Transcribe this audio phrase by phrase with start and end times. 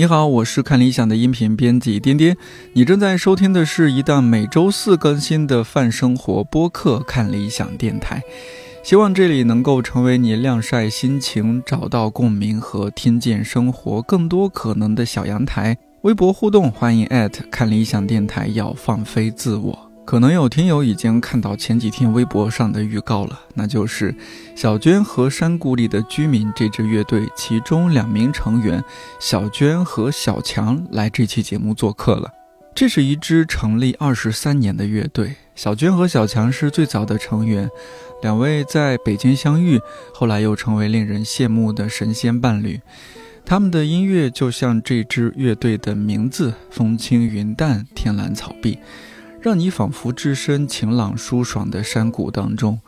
[0.00, 2.34] 你好，我是看理想的音频编辑颠颠。
[2.72, 8.18] 你正在收听的是一档每周四更新的泛生活播客《看理想电台》，
[8.82, 15.76] 希望这里能够成为你晾晒心情、找到共鸣和听见生活更多可能的小阳台。
[16.00, 19.79] 微博互动，欢迎艾特看理想电台，要放飞自我。
[20.10, 24.12] 可能有听友已经看到前几天微博上的预告了，那就是
[24.56, 28.82] 小娟和山谷里的居民这支乐队，其中两名成员
[29.20, 32.28] 小娟和小强来这期节目做客了。
[32.74, 37.70] 这是一支成立二十三年的乐队，小娟和小强是最早的成员，
[38.20, 39.80] 两位在北京相遇，
[40.12, 42.80] 后来又成为令人羡慕的神仙伴侣。
[43.46, 48.76] 他们的音乐就像这支乐队的名字：风轻云淡，天蓝草碧。
[49.40, 52.80] 让你仿佛置身晴朗舒爽的山谷当中。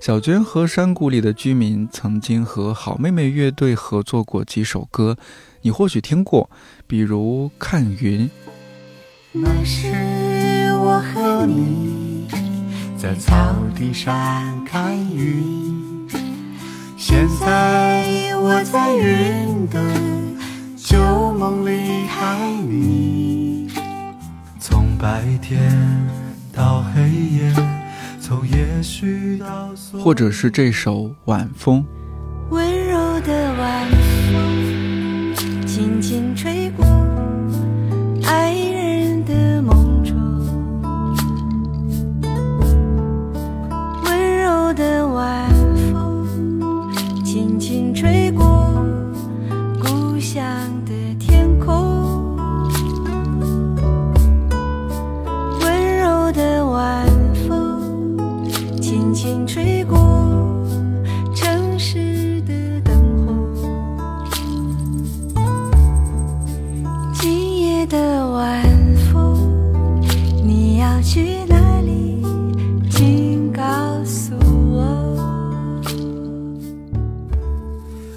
[0.00, 5.16] 小娟和山谷里的居民曾经和好妹妹乐队合作过几首歌，
[5.62, 6.50] 你或许听过，
[6.86, 8.28] 比如《看云》。
[9.32, 9.88] 那时
[10.74, 12.28] 我和你
[12.98, 16.06] 在草地上看云，
[16.98, 19.82] 现在我在云的
[20.76, 23.43] 旧梦里爱你。
[24.94, 25.60] 从白天
[26.52, 27.52] 到黑夜，
[28.20, 31.82] 从也许到或者是这首《晚风》。
[32.50, 33.88] 温柔的晚
[34.30, 36.86] 风，轻轻吹过
[38.24, 38.53] 爱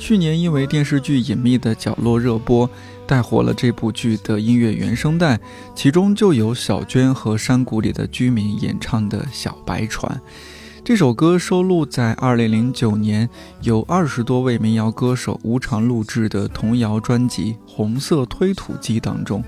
[0.07, 2.69] 去年因为电视剧《隐秘的角落》热播，
[3.06, 5.38] 带火了这部剧的音乐原声带，
[5.75, 10.09] 其中就有小娟和山谷里的居民演唱的《小白船》。
[10.81, 13.29] 这首歌收录在2009年
[13.63, 19.44] 有二十多位民谣歌手无偿录制的童谣专辑《红色推土机》当中。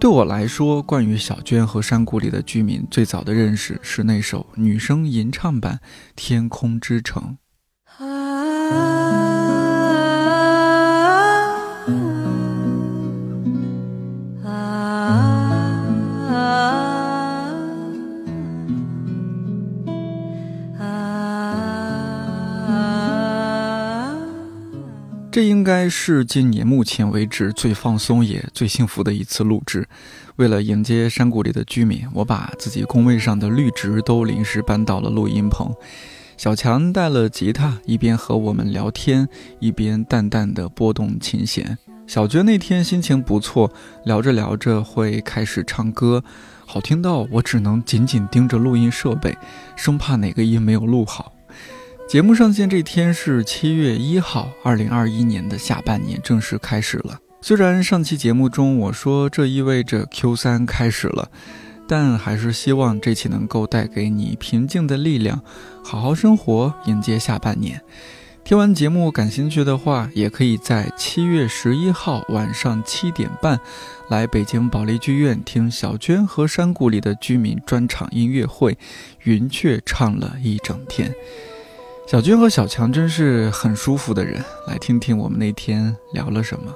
[0.00, 5.76] 对我来说，关于小娟和山谷里的居民，最早的认识是那首女声吟唱版
[6.16, 7.22] 《天空之城》。
[25.40, 29.88] 这应该是今年目前为止最放松也最幸福的一次录制。
[30.36, 35.74] 为了迎接山谷里的居民，我把自己工位上的绿植都临时搬到了录音棚。
[36.36, 39.26] 小强带了吉他，一边和我们聊天，
[39.60, 41.78] 一边淡淡的拨动琴弦。
[42.06, 43.72] 小娟那天心情不错，
[44.04, 46.22] 聊着聊着会开始唱歌，
[46.66, 49.34] 好听到我只能紧紧盯着录音设备，
[49.74, 51.32] 生怕哪个音没有录好。
[52.10, 57.16] 节目上线这天是七月一号，二零二一年的下半年正式开始了。
[57.40, 61.30] 虽然上期节目中我说这意味着 Q 三开始了，
[61.86, 65.40] 但还是希望这期能够带给你平静的力量，
[65.84, 67.80] 好好生活，迎接下半年。
[68.42, 73.60] 听完节目感兴趣的话，也可以在七月十一号晚上七点半
[74.08, 78.76] 来北京保利剧院听小娟和山谷里的居民专场音乐会，
[79.22, 81.14] 云雀唱了一整天。
[82.10, 86.74] 小军和小强真是很舒服的人，来听听我们那天聊了什么。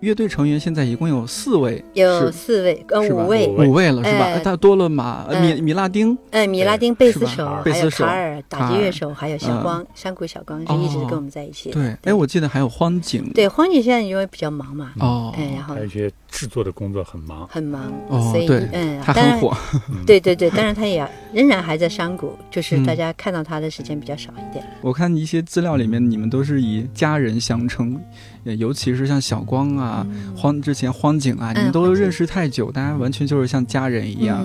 [0.00, 4.38] 乐队成员现在一共有四位，有四位，呃，五位，五位了是吧？
[4.42, 11.70] 他多了马米米拉丁，哎，米拉丁贝斯手，贝斯手，卡尔打击乐手，还有小光，山谷小光是一直跟我们在一起。
[11.70, 15.74] 对，哎，我记得还有荒井，对，荒井现在因为比较忙嘛，哦，哎，然后。
[15.74, 19.54] 还有一些制作的工作很忙，很忙，哦，所以，嗯，他很火，
[20.06, 24.64] 对对对，当然他也仍然还在山谷， 就是大家看到他的时间比较少一点。
[24.80, 28.00] 我看一些资料里面，你们都是以家人相称。
[28.44, 30.06] 尤其是像小光啊、
[30.36, 34.44] 荒之前荒井啊，你们都认识太久，大家完全就是像家人一样，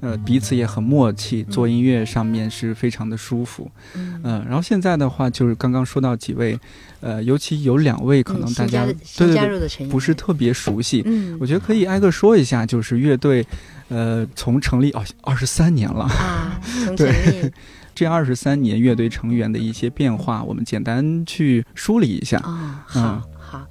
[0.00, 6.58] 呃，彼此也很默契，做音乐上面是非常的舒服，嗯，然后现在的话，就是刚刚说到几位，
[7.00, 13.44] 呃，尤其有两位可能大家对对对不是特别熟悉，嗯，我觉得可以挨个说一下，就是乐队，
[13.88, 17.50] 呃，从成立哦二十三年了啊，从 成立。
[17.98, 22.38] 这二十三年乐队成员的一些变化，我们简单去梳理一下。
[22.44, 22.54] 哦，
[22.94, 23.02] 嗯。
[23.02, 23.66] 好好。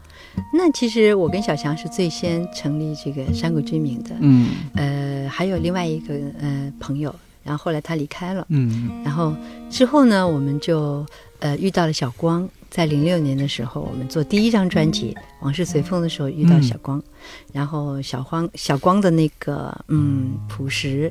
[0.54, 4.50] 那其实我跟小强是最先成立这个山谷居民的，嗯。
[4.76, 9.02] 呃，还有另外一个呃朋友，然后后来他离开了，嗯。
[9.02, 9.34] 然后
[9.70, 11.06] 之后呢，我们就
[11.40, 17.02] 呃遇到了小光，在零六年的时候，我们做第一张专辑《往事随风》的时候遇到小光，
[17.54, 20.38] 然后小光小光的那个嗯。
[20.50, 21.10] 朴实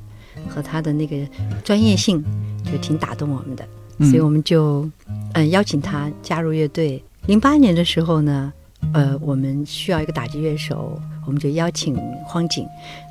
[0.49, 1.17] 和他的那个
[1.65, 2.23] 专业性
[2.65, 3.67] 就挺打动我们的，
[3.99, 7.03] 嗯，所以我们就嗯、呃邀请他加入乐队。
[7.27, 8.53] 零八年的时候呢，
[8.93, 12.67] 呃，我们需要一个打击乐手，我们就邀请荒井。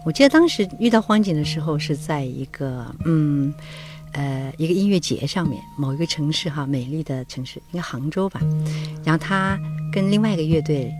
[0.05, 3.53] 我记得当时遇到荒井的时候是在一个嗯
[4.13, 8.39] 呃一个音乐节上面，某一个城市哈，美丽的城市，应该杭州吧。
[9.03, 9.59] 然后他
[9.91, 10.91] 跟另外一个乐队。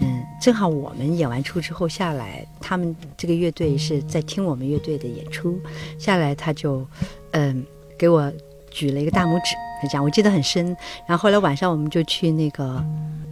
[0.00, 5.58] 嗯，正好我们演完出之后下来，他们这个乐队是在听我们乐队的演出，
[5.98, 6.86] 下来他就，
[7.32, 7.64] 嗯，
[7.98, 8.32] 给我
[8.70, 10.66] 举了一个大拇指，他讲我记得很深。
[11.06, 12.84] 然后后来晚上我们就去那个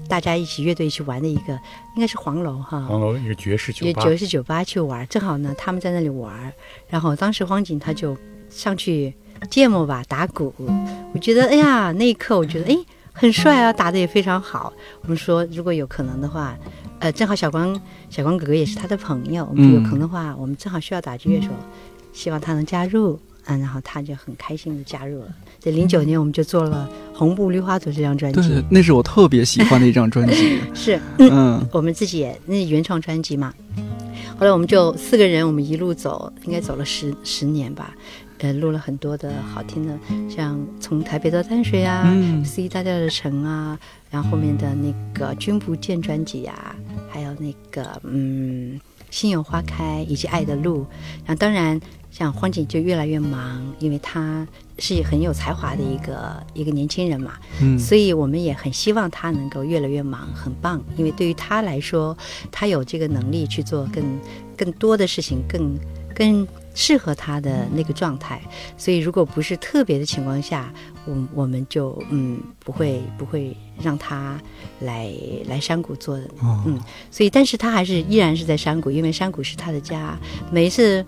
[0.09, 1.53] 大家一起乐队一起玩的一个，
[1.97, 6.53] 应该是黄楼哈，黄楼一个爵士酒吧，也九十酒吧去玩，正好呢他们在那里玩，
[6.89, 8.17] 然后当时荒井他就
[8.49, 9.13] 上去
[9.51, 10.55] 芥末吧打鼓，
[11.13, 12.79] 我觉得哎呀那一刻我觉得哎
[13.15, 14.73] 很帅啊，打的也非常好。
[15.03, 16.55] 我们说如果有可能的话，
[16.99, 17.81] 呃正好小光
[18.11, 21.49] 小光哥哥也是他的朋友，我们说有可能的话，我们正好需要打击乐手，
[22.13, 23.19] 希望他能加入。
[23.47, 25.27] 嗯，然后他就很开心的加入了。
[25.61, 30.59] 在零九年，我们就做了《红布绿花图》这张专辑，那是我特别喜欢的一张专辑。
[30.73, 33.53] 是嗯我们自己也那是原创专辑嘛。
[34.39, 37.95] 后来我们就四个人，我们一路走，应该走了十十年吧，
[38.45, 39.99] 呃，录了很多的好听的，
[40.29, 43.79] 像从台北到淡水啊，嗯四一大调的城啊，
[44.11, 46.77] 然后后面的那个君不见专辑啊，
[47.11, 48.79] 还有那个嗯
[49.11, 50.87] 心有花开以及爱的路，
[51.25, 51.81] 然后当然
[52.11, 54.47] 像荒井就越来越忙，因为他
[54.79, 60.83] 是很有才华的一个一个年轻人嘛，嗯所以我们也很希望他能够越来越忙，很棒。
[60.99, 62.15] 因为对于他来说，
[62.53, 64.05] 他有这个能力去做更
[64.55, 65.75] 更多的事情，更
[66.15, 68.43] 更适合他的那个状态。
[68.77, 70.73] 所以如果不是特别的情况下，
[71.07, 74.39] 我我们就嗯不会不会让他
[74.81, 75.11] 来
[75.47, 76.25] 来山谷做的。
[76.41, 76.79] 哦嗯，
[77.11, 80.19] 所以但是他还是依然是在山谷，因为山谷是他的家。
[80.51, 81.05] 每一次。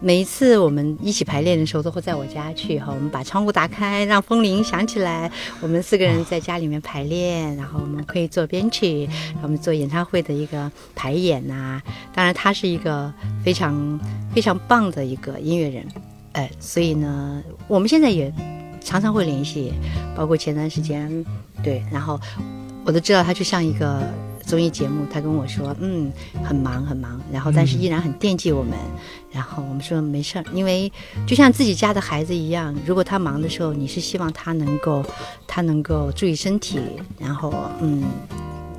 [0.00, 2.92] 每一次我们一起排练的时候，都会在我家去哈。
[2.94, 5.30] 我们把窗户打开，让风铃响起来。
[5.60, 9.08] 我们四个人在家里面排练，然后我们可以做编曲，
[9.42, 11.80] 我们做演唱会的一个排演呐、
[12.14, 13.12] 当然，他是一个
[13.42, 13.98] 非常
[14.34, 15.86] 非常棒的一个音乐人，
[16.32, 18.32] 哎，所以呢，我们现在也
[18.82, 19.72] 常常会联系，
[20.14, 21.24] 包括前段时间，
[21.64, 22.20] 对，然后
[22.86, 24.00] 我都知道他就像一个
[24.42, 26.12] 综艺节目，他跟我说，嗯，
[26.44, 28.78] 很忙很忙，然后但是依然很惦记我们，
[29.32, 30.90] 然后我们说没事儿，因为
[31.26, 35.04] 就像自己家的孩子一样，如果他忙的时候，你是希望他能够
[35.48, 36.78] 他能够注意身体，
[37.18, 38.04] 然后嗯。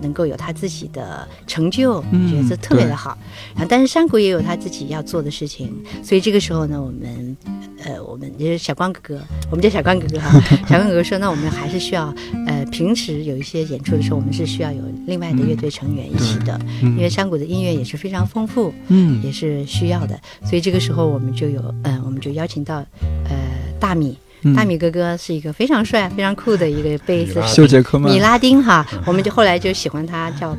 [0.02, 3.18] 能够有他自己的成就，嗯觉得这特别的好。
[3.54, 5.74] 然后，但是山谷也有他自己要做的事情，
[6.04, 7.38] 所以这个时候呢，我们
[7.84, 10.40] 呃，我们就是小光哥哥，我们叫小光哥哥哈。
[10.68, 12.14] 小光哥哥说，那我们还是需要
[12.48, 20.20] 呃，平时有一些演出的时候，我们是需要有另外的乐队成员一起的，因为山谷的音乐也是非常丰富，嗯也是需要的。
[20.44, 22.78] 所以这个时候我们就有嗯、我们就邀请到
[23.26, 23.36] 呃
[23.80, 24.18] 大米。
[24.52, 24.56] 嗯。
[24.56, 28.12] 大米哥哥是一个非常帅、非常酷的一个贝斯手，修杰克曼。
[28.12, 30.56] 米拉丁哈，我们就后来就喜欢他叫，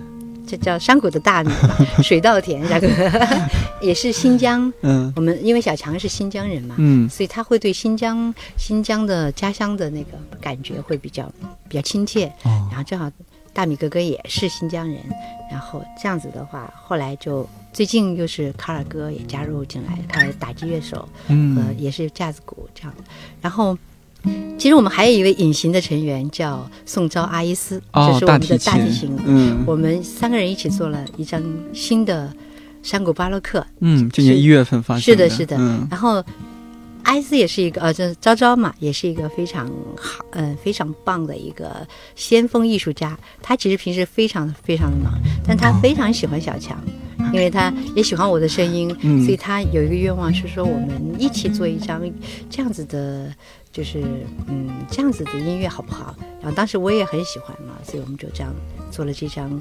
[0.47, 1.51] 这叫山谷的大米，
[2.03, 2.87] 水稻田山谷，
[3.81, 4.73] 也是新疆。
[4.83, 5.13] 嗯。
[5.17, 7.09] 我们因为小强是新疆人嘛，嗯。
[7.09, 11.31] 所以他会对新疆新疆的家乡的那个感觉会比较
[11.69, 12.27] 比较亲切。
[12.45, 12.69] 哦。
[12.71, 13.11] 然后正好
[13.53, 14.99] 大米哥哥也是新疆人，
[15.51, 17.49] 然后这样子的话，后来就
[17.79, 23.05] 最近又是卡尔哥也加入进来，他是打击乐手，和嗯也是架子鼓这样的。
[23.41, 23.79] 然后，
[24.59, 29.17] 其实我们还有一位隐形的成员叫宋昭阿伊斯，哦这是我们的大提琴。
[29.25, 31.41] 嗯我们三个人一起做了一张
[31.73, 32.33] 新的
[32.83, 36.21] 山谷巴洛克，嗯，今年一月份发行是的是的嗯然后。
[37.05, 39.67] 艾斯也是一个呃，就是昭昭嘛，也是一个非常
[39.97, 43.19] 好，呃，非常棒的一个先锋艺术家。
[43.41, 45.15] 他其实平时非常非常的忙，
[45.47, 46.77] 但他非常喜欢小强，
[47.33, 52.03] 因为他也喜欢我的声音，嗯所以他有一个愿望是说，我们一起做一张
[52.49, 53.35] 这样子的，
[53.73, 54.03] 就是
[54.47, 56.15] 嗯这样子的音乐好不好？
[56.41, 58.55] 然后当时我也很喜欢嘛，所以我们就这样
[58.91, 59.61] 做了这张。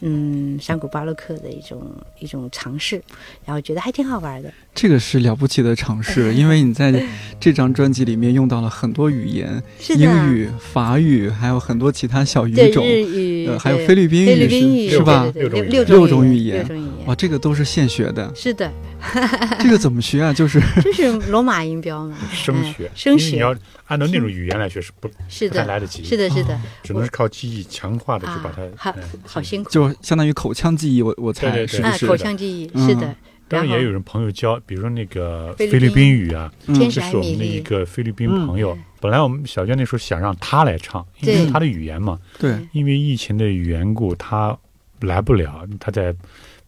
[0.00, 3.02] 嗯，山谷巴洛克的一种一种尝试，
[3.46, 4.52] 然后觉得还挺好玩的。
[4.76, 7.02] 这个是了不起的尝试，因为你在
[7.40, 15.26] 这张专辑里面用到了很多语言，是的，英语、法语，还有很多其他小语种，日语，呃，还有菲律宾菲律宾语语是吧？
[15.34, 17.06] 六种语语言六种语言。
[17.06, 18.70] 哇，这个都是现学的，是的，
[19.58, 20.30] 这个怎么学啊？
[20.30, 22.84] 就是 就是罗马音标嘛，声学。
[22.84, 23.36] 嗯声学。
[23.36, 23.56] 你要
[23.86, 29.70] 按照那种语言来学是不是的，来得及，是的，是的，只能是靠记忆强化的去把它啊，好嗯好辛苦。
[29.70, 31.86] 就相当于口腔记忆，我我猜对对对。
[31.86, 32.06] 啊，口是？
[32.06, 32.22] 不是？
[32.22, 32.86] 腔记忆嗯。
[32.86, 33.14] 是的。
[33.48, 38.76] 当然也有人朋友教，比如说那个菲律宾宾语啊，这是我们的一个菲律宾朋友。
[39.00, 44.56] 本来我们小娟那时候想让他来唱，因为他的语言嘛，对，因为疫情的缘故，他
[45.00, 46.14] 来不了，他在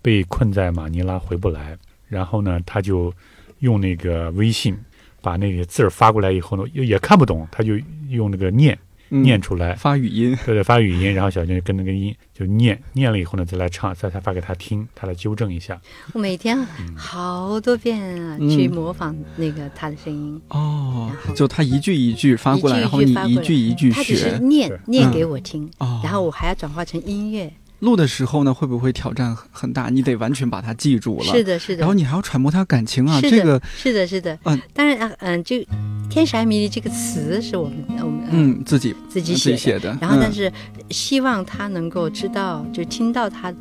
[0.01, 1.77] 被困在马尼拉回不来。
[2.07, 3.13] 然后呢，他就
[3.59, 4.77] 用那个微信
[5.21, 7.77] 把那个字儿发过来以后呢，也也看不懂，他就
[8.09, 15.81] 用那个念嗯念出来，发语音，对对，发语音，然后小娟就跟那个音就念念了以后呢，再来唱，再再发给他听，他来纠正一下。
[16.13, 20.41] 我每天嗯好多遍啊，嗯去模仿那个他的声音。
[20.49, 24.39] 哦就他一句一句发过来，一句然后你一一句一句一句他只是学。
[24.39, 27.53] 念念嗯给我听，哦，然后我还要转化成音乐。
[27.81, 29.89] 录的时候呢，会不会挑战很很大？
[29.89, 31.25] 你得完全把它记住了。
[31.25, 31.81] 是的，是的。
[31.81, 34.39] 然后你还要揣摩他感情啊，这个是的，是的。
[34.45, 35.57] 嗯当然啊，嗯，就
[36.11, 39.57] “天使艾米丽”这个词是我们我们嗯自己自己写的。
[39.57, 39.99] 写的。
[40.01, 40.53] 然后，但嗯是
[40.91, 43.55] 希望他能够知道，就听到他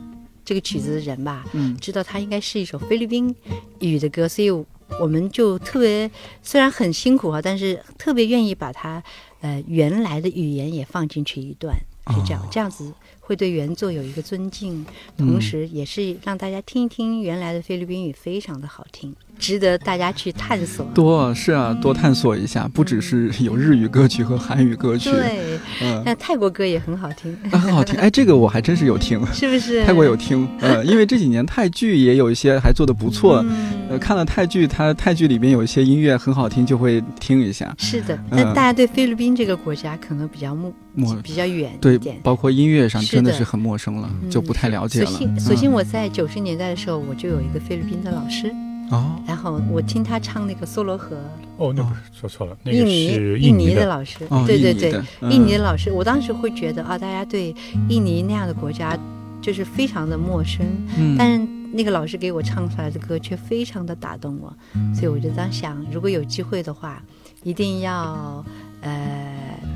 [0.43, 3.35] 这个曲子的人吧，嗯知道它应该是一首菲律宾
[3.79, 4.49] 语的歌，所以
[4.99, 6.09] 我们就特别
[6.41, 9.03] 虽然很辛苦啊，但是特别愿意把它
[9.41, 11.75] 呃原来的语言也放进去一段，
[12.09, 12.91] 是这样，哦这样子
[13.27, 14.85] 会对原作有一个尊敬，
[15.17, 15.27] 嗯。
[15.27, 20.85] 同时也是让大家听一听原来的菲律宾语非常的好听，值得大家去探索。
[20.93, 25.39] 多是啊，多探索一下，不只是有日语歌曲和韩语歌曲，对，
[25.81, 27.99] 嗯，那泰国歌也很好听，啊 很好听。
[27.99, 29.83] 哎，这个我还真是有听， 是不是？
[29.85, 37.73] 泰国有听， 呃，因为这几年泰剧也有一些还做的不错，嗯呃，看了泰剧，它泰剧里边有一些音乐很好听，就会听一下。
[37.77, 42.19] 是的，嗯但大家对菲律宾这个国家可能比较陌陌比较远一对，。
[42.23, 45.05] 包括音乐上真的是很陌生了，嗯就不太了解了。
[45.05, 48.53] 所幸，所幸嗯我在九十年代的时候，我就有一个菲律宾的老师，
[48.89, 51.17] 哦，然后我听他唱那个《梭罗河。
[51.57, 54.91] 哦，那不是说错了，那》，个印尼是印尼的，老师，哦，对对对，
[55.29, 57.53] 印尼的，老师，我当时会觉得啊，大家对
[57.89, 58.97] 印尼那样的国家
[59.41, 60.65] 就是非常的陌生，
[60.97, 64.53] 嗯，但是那个老师给我唱出来的歌却非常的打动我，
[64.93, 67.01] 所以我就当想，如果有机会的话，
[67.43, 68.45] 一定要
[68.81, 69.26] 呃，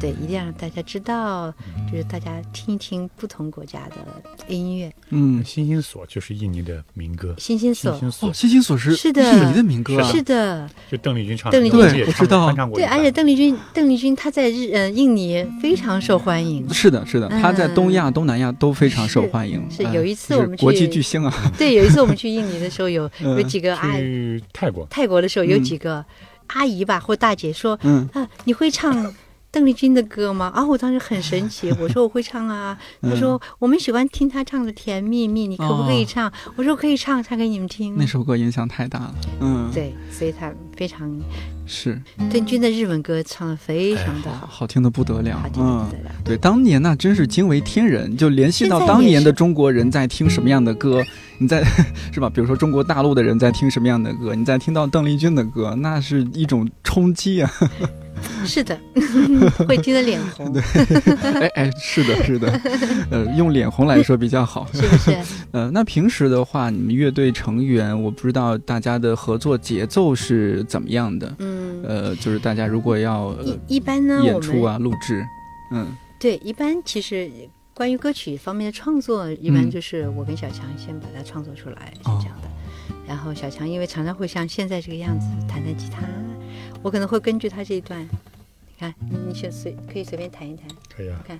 [0.01, 1.53] 对，一定要让大家知道，
[1.91, 3.95] 就是大家听一听不同国家的
[4.47, 4.91] 音乐。
[5.09, 9.21] 嗯，星星锁就是印尼的民歌，星星锁星星锁哦，星星锁是是的。
[9.21, 11.79] 印尼的民歌啊，是的，就邓丽君唱的，邓丽君。
[11.99, 12.39] 也唱我知道。
[12.39, 16.67] 对，翻唱过一版，而且邓丽君，邓丽君她在日呃印尼非常受欢迎。
[16.73, 19.59] 是的，是的，她在东亚、嗯东南亚都非常受欢迎。
[19.59, 23.35] 哎是有一次我们国际去巨星啊， 对，有一次我们去印尼的时候，有 嗯。
[23.35, 24.41] 有几个阿姨。
[24.51, 25.63] 泰国，泰国的时候，有嗯。
[25.63, 26.03] 几个
[26.47, 28.09] 阿姨吧或大姐说嗯。
[28.13, 29.13] 啊，你会唱
[29.51, 30.51] 邓丽君的歌吗？
[30.55, 32.77] 啊，我当时很神奇， 我说我会唱啊。
[33.01, 36.33] 嗯她说我们喜欢听她唱的《甜蜜蜜》，你可不可以哦唱？
[36.55, 37.95] 我说可以唱，唱给你们听。
[37.97, 39.15] 那首歌影响太大了。
[39.41, 41.11] 嗯，对，所以她非常
[41.73, 41.97] 是
[42.29, 45.47] 邓君的日文歌唱的非常的好，好听的不得了好。
[45.47, 46.11] 听的嗯不，得了。
[46.25, 51.01] 对，当年那真是惊为天人，就联系到当年的中国人在听什么样的歌，
[51.37, 51.63] 你在
[52.11, 52.29] 是吧？
[52.29, 57.49] 比如说中国大陆的人在听什么样的歌，你在听到邓丽君的歌，那是一种冲击啊！
[58.45, 58.77] 是的，
[59.67, 60.53] 会听得脸红，
[61.33, 62.61] 哎哎，是的，是的，
[63.09, 64.67] 呃，用脸红来说比较好。
[64.73, 65.17] 是不是？
[65.51, 71.33] 呃，那平时的话，你们乐队成员，我不知道大家的合作节奏是怎么样的。
[71.39, 75.25] 嗯，呃，就是大家如果要、呃、一一般呢，演出啊、录制，
[75.71, 75.95] 嗯。
[76.19, 77.29] 对一般其实
[77.73, 79.71] 关于歌曲方面的创作，一般嗯。
[79.71, 82.47] 就是我跟小强先把它创作出来，是哦这样的。
[83.07, 86.03] 然后小强因为常常会像现在这个样子弹弹吉他，
[86.81, 88.09] 我可能会根据他这一段，你
[88.79, 91.39] 看，你你先随可以随便弹一弹，可以啊，看。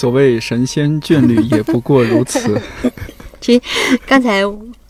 [0.00, 2.58] 所谓神仙眷侣，也不过如此。
[3.38, 3.60] 其实
[4.06, 4.42] 刚才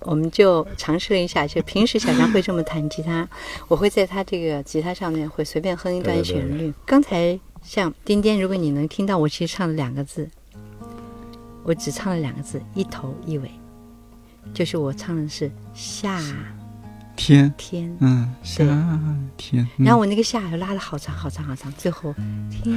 [0.03, 3.29] 我们就尝试了一下，就平时小强会这么弹吉他，
[3.67, 6.73] 我会在他这个吉他上面会随便哼一段对对对旋律。
[6.87, 10.31] 刚才像丁丁，如果你能听到，我其实唱了两个字，
[11.65, 13.51] 我只唱了两个字，一头一尾，
[14.55, 16.23] 就是我唱的是夏
[17.21, 18.65] 天，天，嗯，夏
[19.37, 19.85] 天，嗯。
[19.85, 22.15] 然后我那个夏又拉了好长好长好长，最后
[22.51, 22.75] 天，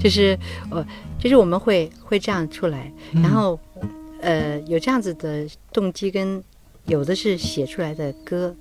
[0.00, 0.36] 就是
[0.72, 0.84] 呃，
[1.16, 3.22] 就是我们会会这样出来，嗯。
[3.22, 3.56] 然后
[4.20, 6.42] 呃有这样子的动机跟
[6.86, 8.52] 有的是写出来的歌，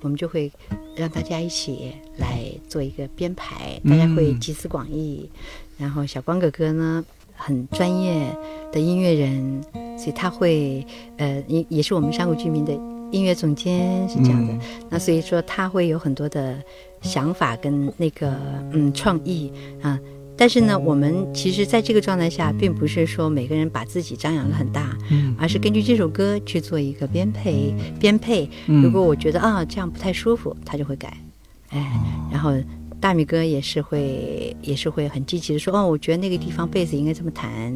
[0.00, 0.50] 我们就会
[0.96, 5.30] 让大家一起来做一个编排，大家会嗯集思广益，
[5.78, 7.04] 然后小光哥哥呢
[7.36, 8.36] 很专业
[8.72, 9.62] 的音乐人，
[9.96, 10.84] 所以他会
[11.18, 12.76] 呃也也是我们山谷居民的
[13.10, 14.52] 音乐总监是这样的。
[14.52, 14.60] 嗯。
[14.90, 16.56] 那所以说他会有很多的
[17.00, 18.34] 想法跟那个
[18.72, 19.98] 嗯创意啊。
[20.38, 25.34] 但是呢，我们其实在这个状态下，并不是说每个人把自己张扬的很大，嗯。
[25.38, 28.48] 而是根据这首歌去做一个编配编配。
[28.66, 28.82] 嗯。
[28.82, 31.16] 如果我觉得啊这样不太舒服，他就会改，
[31.70, 31.98] 哎，
[32.30, 32.52] 然后
[33.06, 37.72] 大米哥也是会也是会很积极的说哦，我觉得那个地方贝斯应该这么弹。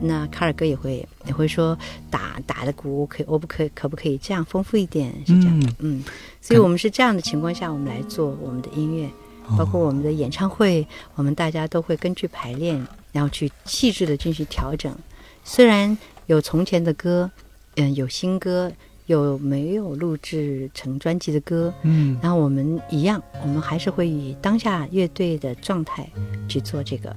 [0.00, 1.76] 那卡尔哥也会也会说
[2.08, 5.12] 打打的鼓可以，我不可以可不可以这样丰富一点？
[5.26, 6.04] 是这样的，嗯，
[6.40, 9.10] 所以我们是这样的情况下，我们来做我们的音乐，
[9.58, 14.96] 包括我们的演唱会，我们大家都会根据排练，然后去细致的进行调整。
[15.42, 17.28] 虽然有从前的歌，
[17.74, 18.70] 嗯，有新歌，
[19.10, 26.08] 有没有录制成专辑的歌，嗯然后我们一样，我们还是会以当下乐队的状态
[26.48, 27.14] 去做这个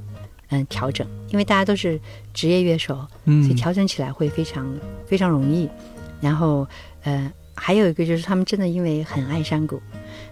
[0.49, 1.99] 嗯调整，因为大家都是
[2.33, 4.67] 职业乐手，嗯所以嗯调整起来会非常
[5.05, 5.69] 非常容易。
[6.19, 6.67] 然后
[7.03, 9.79] 呃，还有一个就是他们真的因为很爱山谷，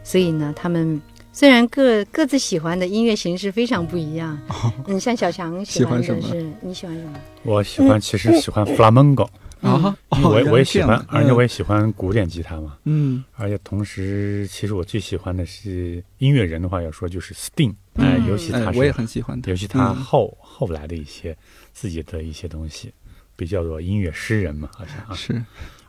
[0.04, 1.02] 所以呢，他们。
[1.34, 4.38] 虽然各各自喜欢的音乐形式非常不一样，
[4.86, 7.14] 嗯，像小强喜欢喜欢什么的是你喜欢什么？
[7.44, 9.26] 我喜欢，其实喜欢 flamenco，
[9.62, 12.78] 啊，因为我也我也喜欢而且我也喜欢古典吉他嘛。
[12.86, 21.38] 嗯而且同时，其实我最喜欢的是音乐人的话，要说就是 Sting，哎、嗯尤其他是，哎我也很喜欢他，尤其他嗯后、后来的一些
[21.74, 22.92] 自己的一些东西，
[23.36, 25.42] 被叫做音乐诗人嘛，好像啊，是。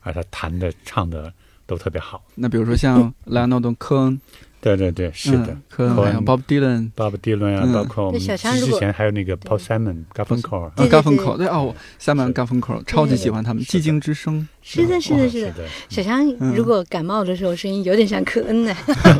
[0.02, 1.32] 而他弹的唱的
[1.64, 2.24] 都特别好。
[2.34, 4.20] 那比如说像莱昂纳多·科恩，
[4.62, 5.48] 对对对，是的。
[5.48, 6.90] 嗯科恩还有 Bob Dylan。
[6.96, 8.36] Bob Dylan 啊，嗯包括我们之
[8.78, 15.52] 前还有那个 Paul Simon、Garfunkel，啊，对对嘎风口对哦，下面是嘎风口超级喜欢他们，寂静之声，是的，是的，是的。
[15.88, 18.74] 小强嗯如果感冒的时候，声音有点像科恩呢。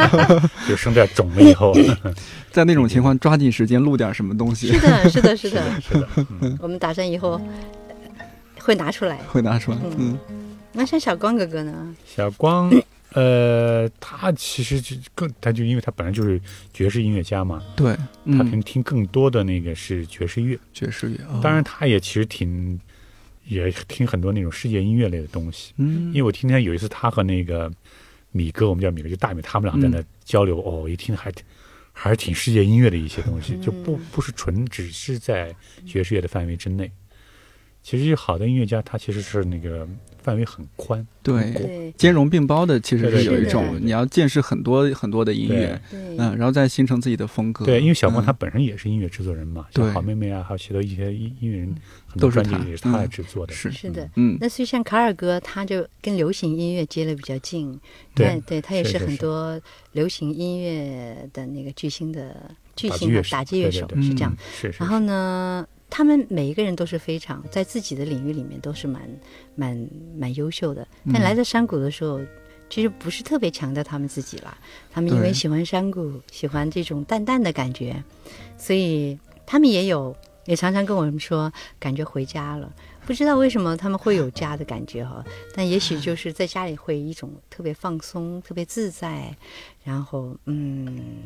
[0.68, 1.74] 就声带肿了以后，
[2.52, 5.62] 在那种情况抓紧时间录点什么东西是，的，是的，是的。
[5.80, 6.08] 是的，
[6.40, 7.32] 嗯我们打算以后
[7.88, 7.94] 呃
[8.60, 9.16] 会拿出来。
[9.28, 9.78] 会拿出来。
[9.98, 10.16] 嗯
[10.74, 11.94] 那像小光哥哥呢？
[12.06, 12.70] 小光，
[13.14, 16.40] 呃，他其实就更，他就因为他本来就是
[16.72, 17.94] 爵士音乐家嘛，对，
[18.26, 21.40] 他可能，听更多的那个是爵士乐，爵士乐，哦。
[21.42, 22.80] 当然他也其实挺，
[23.46, 25.72] 也听很多那种世界音乐类的东西。
[25.76, 27.70] 嗯，因为我听见有一次他和那个
[28.30, 31.44] 米哥，我们叫米哥，就大米，他们俩在那交流，哦，一听还挺
[31.92, 35.54] 还是挺世界音乐的一些东西，就不不是纯只是在
[35.86, 36.90] 爵士乐的范围之内。
[37.82, 39.86] 其实好的音乐家，他其实是那个
[40.22, 47.64] 范围很宽，对，兼容并包的，其实是有一种你要见识很多很多的音乐，嗯，然后再形成自己的风格。
[47.64, 48.26] 对，因为小光嗯。
[48.26, 49.84] 他本身也是音乐制作人嘛，对。
[49.84, 51.74] 像好妹妹啊，还有许多一些音音乐人，
[52.06, 52.50] 很多都是他。
[52.50, 53.52] 专辑也是他来制作的。
[53.52, 53.72] 是。
[53.72, 54.08] 是的。
[54.14, 54.38] 嗯。
[54.40, 57.78] 那所以像卡尔哥，他就跟流行音乐接的比较近，
[58.14, 58.26] 对。
[58.26, 63.88] 哎对他也是很多流行音乐的那个巨星的巨星的打击乐手。
[64.00, 64.32] 是这样。
[64.32, 64.38] 嗯。
[64.54, 64.78] 是是。
[64.78, 69.02] 然后呢，他们每一个人都是非常在自己的领域里面都是蛮
[69.54, 72.18] 蛮蛮优秀的，但嗯来到山谷的时候。
[72.70, 74.56] 其实不是特别强调他们自己了，
[74.90, 78.02] 他们因为喜欢山谷，喜欢这种淡淡的感觉，
[78.56, 82.72] 所以他们也有也常常跟我们说，感觉回家了。
[83.04, 85.22] 不知道为什么他们会有家的感觉哈，
[85.54, 89.36] 但也许就是在家里会一种特别放松、特别自在，
[89.84, 91.24] 然后嗯，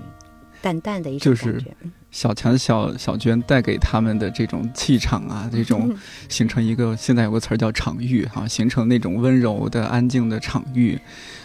[0.62, 1.76] 淡淡的一种就是感觉。
[1.82, 5.94] 嗯小强、小小娟带给他们的这种气场啊，这种
[6.30, 10.98] 形成一个现在有个词儿叫场域哈、形成那种温柔的、安静的场域。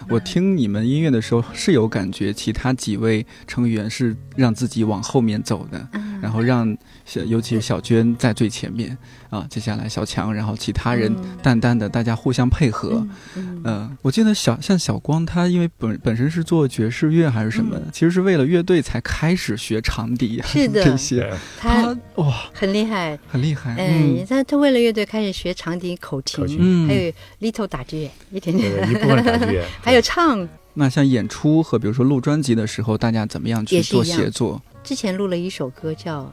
[0.08, 6.78] 我听你们音乐的时候是有感觉，其他几位成员是让自己往后面走的，嗯然后让小
[7.26, 8.98] 尤其是小娟在最前面
[9.30, 13.06] 啊，接下来小强，然后其他人嗯淡淡的，大家互相配合。
[13.36, 21.20] 嗯嗯，我记得小像小光，他因为本本身是做爵士乐还是什么，嗯其实是为了乐队才开始学长笛啊，是的这些。
[21.22, 30.48] 对他哇，很厉害，很厉害，嗯嗯，他他为了乐队开始学长笛、口琴，嗯还有 little 打击乐，一点点，一部分打击乐， 还有唱。
[30.74, 34.62] 那像演出和比如说录专辑的时候，大家怎么样去做协作？
[34.84, 36.22] 之前录了一首歌叫《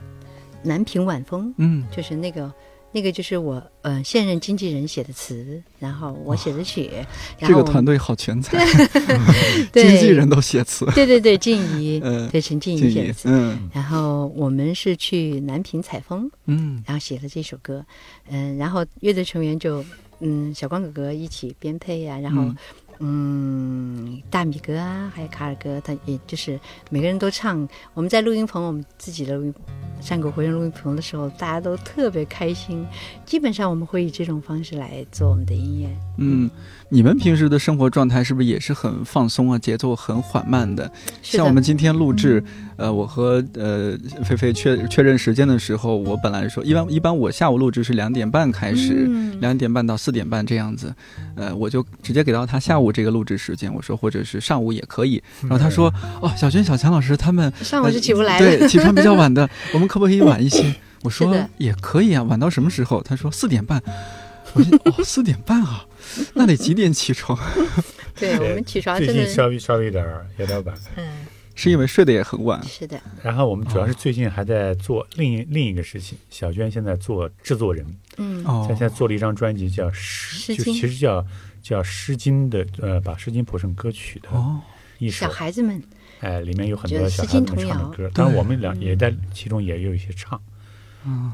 [0.63, 1.85] 南屏晚风》，嗯。
[1.95, 2.53] 就是那个
[2.91, 6.91] 那个就是我呃现任经纪人写的词，然后我写的曲，
[7.39, 8.59] 然这后这个团队好全才，
[9.73, 9.85] 对。
[9.89, 12.29] 经纪人都写词，对对对，静怡， 嗯。
[12.31, 13.29] 对陈静怡写的，词。
[13.31, 13.71] 嗯。
[13.75, 16.83] 然后我们是去南屏采风，嗯。
[16.87, 17.85] 然后写了这首歌，
[18.29, 19.85] 嗯，然后乐队成员就
[20.21, 22.43] 嗯小光哥哥一起编配呀、然后
[23.01, 26.59] 嗯大米哥啊，还有卡尔哥，他也就是
[26.91, 27.69] 每个人都唱。
[27.95, 29.55] 我们在录音棚，我们自己的录音
[30.01, 32.87] 山谷回声录音棚的时候，大家都特别开心。
[33.25, 35.89] 基本上我们会以这种方式来做我们的音乐。
[36.17, 36.51] 嗯，
[36.91, 40.85] 你们平时的生活状态是不是也是很放松啊，节奏很缓慢的？
[40.85, 42.43] 的像我们今天录制，
[42.77, 50.95] 呃，我和呃菲菲确确认时间的时候，我本来说一般一般我下午录制是两点半开始，嗯两点半到四点半这样子，
[51.37, 55.23] 呃，我就直接给到他下午这个录制时间，我说或者是上午也可以。
[55.43, 58.59] 然后他说，哦，小娟、小强老师他们上午是起不来的。
[58.59, 60.75] 对起床比较晚的，我们可不可以晚一些？
[61.05, 63.03] 我说也可以啊，晚到什么时候？
[63.03, 63.83] 他说四点半。
[64.59, 65.87] 我说哦，四点半啊，
[66.35, 67.39] 那得几点起床？
[68.17, 70.75] 对我们起床最真的，近稍微稍微有点儿有点晚。
[70.97, 72.61] 嗯，是因为睡得也很晚。
[72.67, 78.67] 是的，然后我们主要是最近还在做另一另一个事情，小娟现在做制作人，嗯，哦。
[78.69, 80.75] 她现在做了一张专辑叫《诗》，就诗经。
[80.75, 81.25] 其实叫
[81.63, 84.61] 叫《诗经》的，呃，把《诗经》谱成歌曲的哦，
[84.99, 85.27] 一首。
[85.27, 85.81] 小，孩子们，
[86.21, 88.81] 哎，里面有很多小孩子唱的歌，当然我们俩嗯。
[88.81, 90.58] 也在其中也有一些唱，嗯，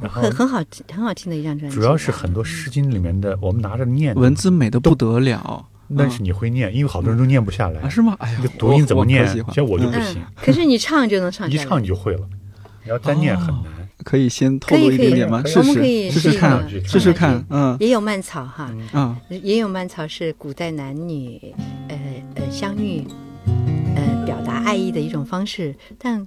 [0.01, 1.77] 然后很很好很好听的一张专辑。
[1.77, 5.67] 主要是很多《诗经》里面的，我们拿着念，文字美的不得了。
[5.99, 7.81] 但是你会念，因为好多人都念不下来。
[7.83, 8.17] 啊，，是吗？
[8.19, 9.27] 哎呀这，读音怎么念？
[9.53, 10.23] 像我就不嗯行。
[10.23, 11.57] 嗯，可是你唱就能唱一。
[11.59, 12.27] 唱你就会了，
[12.83, 13.65] 你要单念很难。
[14.03, 15.43] 可以先透露一点点吗？
[15.45, 17.45] 试我们可以试试试试看，试试看。
[17.51, 17.77] 嗯。
[17.81, 19.03] 也有蔓草哈，嗯。
[19.03, 21.39] 啊，也有蔓草是古代男女
[21.89, 21.99] 呃
[22.37, 23.07] 呃相遇
[23.95, 26.27] 呃表达爱意的一种方式，但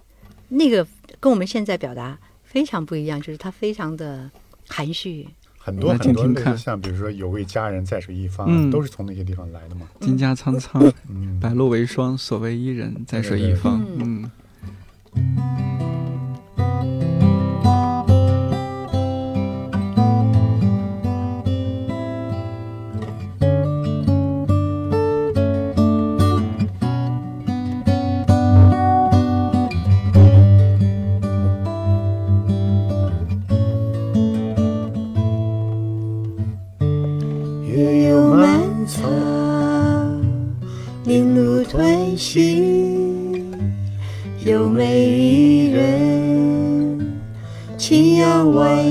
[0.50, 0.86] 那个
[1.20, 2.18] 跟我们现在表达
[2.58, 4.28] 非常不一样，就是他非常的
[4.68, 5.28] 含蓄。
[5.60, 9.88] 很多很多听听看类似像比如说有位佳人在水一方，嗯都是从那些地方来的嘛。
[10.00, 13.86] 金家苍苍，嗯，白露为霜，所谓伊人，在水一方。
[14.00, 14.32] 嗯，
[15.14, 15.67] 月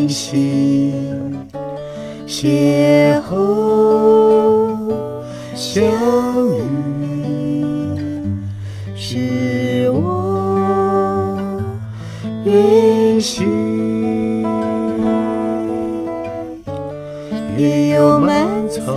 [0.06, 0.92] 扬晚行，
[2.28, 3.34] 邂逅
[5.52, 5.82] 相
[7.02, 7.10] 遇，
[8.94, 11.60] 是我
[12.44, 14.44] 远行。
[17.58, 18.94] 月有满草，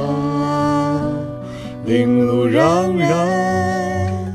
[1.86, 4.32] 林路攘然，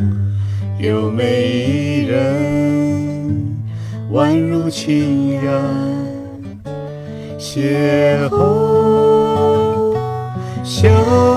[0.80, 3.56] 有美一人，
[4.12, 5.52] 宛如清扬，
[7.54, 8.28] 邂
[10.64, 11.33] 逅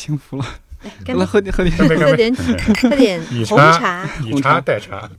[0.00, 0.44] 幸福了！
[1.06, 1.26] 来！
[1.26, 1.76] 喝点喝点。
[1.76, 2.34] 喝点
[2.80, 4.10] 喝点 红茶茶。
[4.24, 5.10] 以茶代茶，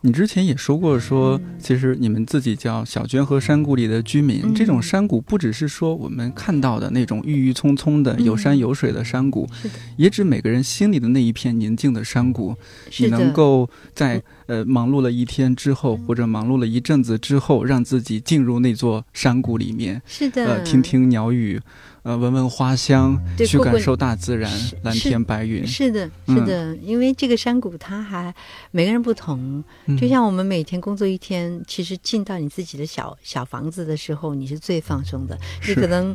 [0.00, 4.40] 你之前也说过说，其实你们自己叫小娟和山谷里的居民。
[4.42, 12.56] 嗯这种山谷不只是说我们看到的那种郁郁葱葱的嗯有山有水的山谷，的，也指每个人心里的那一片宁静的山谷。
[12.98, 21.60] 你，能够在呃忙碌了一天之后，或者忙碌了一阵子之后，让自己进入那座山谷里面，是的，呃，听听鸟语，
[22.02, 24.50] 呃，闻闻花香，去感受大自然，
[24.82, 25.66] 蓝天白云。
[25.66, 26.36] 是的，嗯。
[26.36, 28.34] 是的，因为这个山谷它还
[28.70, 29.96] 每个人不同，嗯。
[29.96, 35.36] 就像我们每天工作一天，其实进到你自己的小小房子的时候，你是最放松的。
[35.60, 35.74] 你是。
[35.74, 36.14] 可能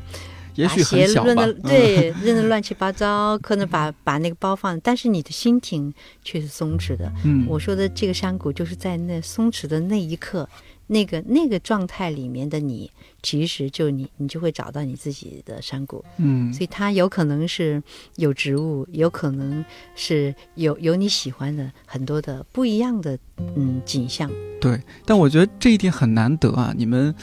[0.62, 5.94] 也许把鞋很小吧扔的，嗯对，扔的乱七八糟， 可能把把那个包放，但是你的心情
[6.24, 7.12] 却是松弛的。
[7.24, 10.48] 嗯，我说的这个山谷，就是在那松弛的那一刻，
[10.88, 16.04] 那个那个状态里面的你，其实就你你就会找到你自己的山谷。
[16.18, 17.82] 嗯所以它有可能是
[18.18, 19.64] 有植物，有可能
[19.96, 23.18] 是有有你喜欢的很多的不一样的
[23.56, 24.30] 嗯景象。
[24.60, 26.74] 对，但我觉得这一点很难得啊！
[26.78, 27.14] 你们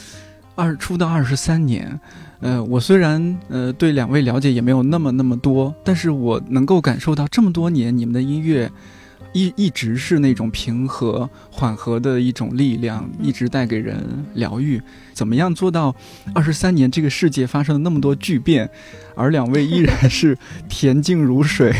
[0.55, 1.97] 二出道二十三年，
[2.41, 8.71] 呃，我虽然呃对两位了解也没有那么那么多，但是我能够感受到这么多年你们的音乐。
[9.31, 14.81] 一一直是那种平和、缓和的一种力量，一直带给人疗愈。
[15.13, 15.95] 怎么样做到
[16.33, 18.67] 二十三年这个世界发生了那么多巨变，
[19.15, 20.35] 而两位依然是
[20.67, 21.71] 恬静如水？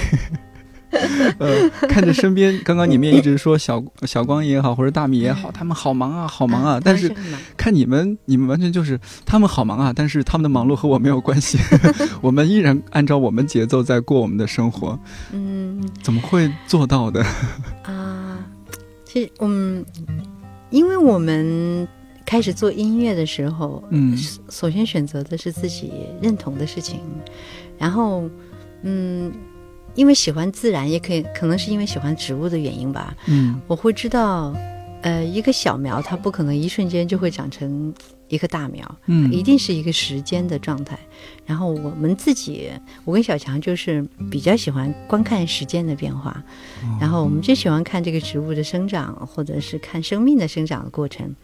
[1.39, 6.79] 呃，看着身边，刚刚你们也一直说小小光也好，或者大米也好，他们好忙啊，好忙啊。
[6.83, 7.13] 但是
[7.55, 11.57] 看你们，你们完全就是他们好忙啊，但是他们的忙碌和我没有关系，
[12.21, 14.97] 我们依然按照我们节奏在过我们的生活，
[15.31, 17.23] 嗯怎么会做到的？
[17.83, 18.39] 啊，
[19.05, 19.85] 其实嗯，
[20.71, 21.87] 因为我们
[22.25, 26.99] 开始做音乐的时候，嗯首首先选择的是自己认同的事情，
[27.77, 28.27] 然后
[28.83, 29.31] 嗯，
[29.95, 34.53] 因为喜欢自然，也可以可能是因为喜欢植物的原因吧，嗯我会知道，
[35.01, 37.93] 呃，一个小苗它不可能一瞬间就会长成
[38.27, 40.97] 一棵大苗，嗯一定是一个时间的状态。
[41.45, 42.69] 然后我们自己，
[43.03, 46.43] 我跟小强就是比较喜欢观看时间的变化，
[46.99, 51.35] 然后我们就喜欢看这个植物的生长，或者是看生命的生长的过程。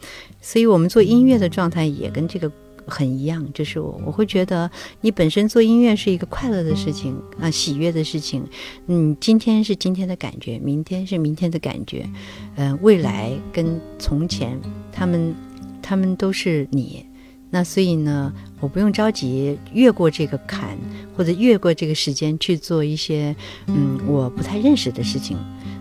[0.41, 2.51] 所以我们做音乐的状态也跟这个。
[2.88, 4.69] 很一样，就是我我会觉得
[5.02, 8.43] 你本身做音乐是一个快乐的事情啊、喜悦的事情。
[8.88, 12.08] 嗯，今天是今天的感觉，明天是明天的感觉，
[12.56, 14.60] 嗯、未来跟从前，
[14.91, 15.36] 他们
[15.82, 17.06] 他们都是你。
[17.52, 20.78] 那所以呢，我不用着急越过这个坎，
[21.15, 23.34] 或者越过这个时间去做一些
[23.67, 25.38] 嗯我不太认识的事情。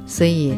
[0.06, 0.54] 所以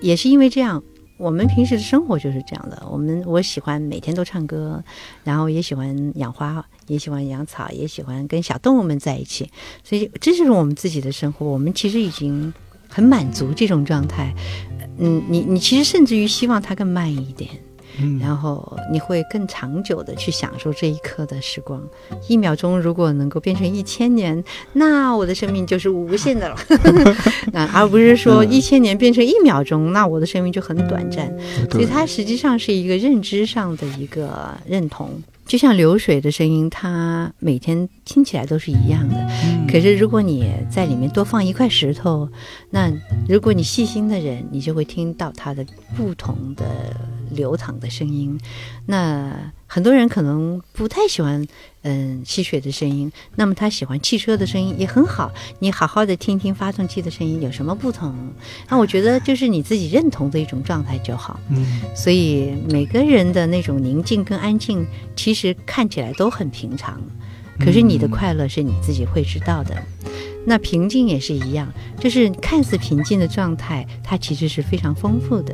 [0.00, 0.82] 也是因为这样，
[1.18, 2.82] 我们平时的生活就是这样的。
[2.90, 4.82] 我们我喜欢每天都唱歌，
[5.24, 9.50] 然后也喜欢养花，也喜欢养草，也喜欢跟小动物们在一起。
[9.82, 11.46] 所以这就是我们自己的生活。
[11.46, 12.52] 我们其实已经
[12.88, 14.34] 很满足这种状态。
[14.98, 17.50] 嗯，你你其实甚至于希望它更慢一点。
[18.00, 21.82] 嗯然后你会更长久的去享受这一刻的时光。
[22.28, 26.56] 一秒钟如果能够变成一千年，那我的生命就是无限的了。
[27.52, 31.32] 那而不是说嗯一千年变成一秒钟，那我的生命就很短暂。
[31.70, 35.10] 所以它实际上是一个认知上的一个认同。
[35.46, 39.14] 就像流水的声音，它每天听起来都是一样的。
[39.44, 42.28] 嗯可是如果你在里面多放一块石头，
[42.70, 42.90] 那
[43.28, 45.64] 如果你细心的人，你就会听到它的
[45.96, 46.64] 不同的
[47.30, 48.38] 流淌的声音。
[48.86, 51.46] 那很多人可能不太喜欢
[51.82, 55.32] 嗯吸水的声音，那么他喜欢汽车的声音也很好。
[55.58, 58.14] 你好好的听听发动机的声音有什么不同？
[58.68, 61.40] 那我觉得就是你自己认同的一种状态就好。
[61.50, 64.86] 嗯所以每个人的那种宁静跟安静，
[65.16, 67.00] 其实看起来都很平常，
[67.58, 69.76] 可是你的快乐是你自己会知道的。
[70.48, 71.66] 那平静也是一样，
[71.98, 75.52] 就是看似平静的状态，它其实是非常丰富的，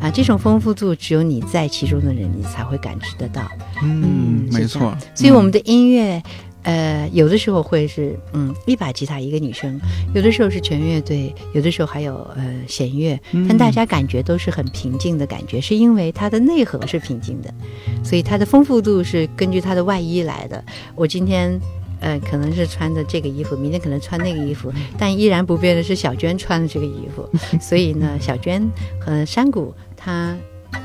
[0.00, 3.48] 啊，这种丰富度只有你在其中的人，你才会感知得到。
[3.82, 4.98] 嗯，没错。
[5.14, 6.20] 所以我们的音乐，
[6.64, 9.80] 呃，有的时候会是嗯一把吉他一个女生，
[10.12, 17.54] 有的时候是全乐队，有的时候还有呃弦乐，嗯但大家感觉都是很平静的感觉，是因为它的内核是平静的，
[18.02, 20.64] 所以它的丰富度是根据它的外衣来的。
[20.96, 21.60] 我今天。
[22.02, 27.26] 呃，可能是穿的这个衣服，明天可能穿那个衣服，但依然不变的是小娟穿的这个衣服。
[27.60, 28.68] 所以呢，小娟
[29.00, 30.36] 和山谷它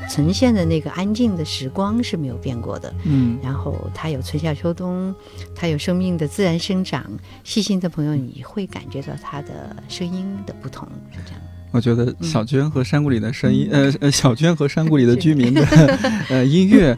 [0.08, 2.92] 呈现的那个安静的时光是没有变过的。
[3.04, 5.14] 嗯然后它有春夏秋冬，
[5.54, 7.04] 它有生命的自然生长。
[7.42, 11.40] 细心的朋友，你会感觉到它的声音的不同，是这样。
[11.70, 15.62] 我觉得小娟和山谷里的声音，嗯 呃呃，小娟和山谷里的居民的
[16.30, 16.96] 呃音乐，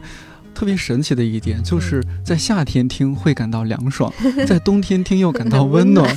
[0.53, 4.13] 特别神奇的一点，就是在夏天听会感到凉爽，
[4.47, 6.07] 在冬天听又感到温暖。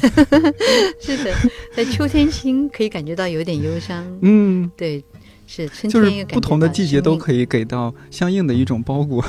[1.01, 1.35] 是的，
[1.75, 5.03] 在秋天听可以感觉到有点忧伤，嗯，对，
[5.47, 9.25] 是春就是天感觉不同的季节都可以给到相应的一种包裹。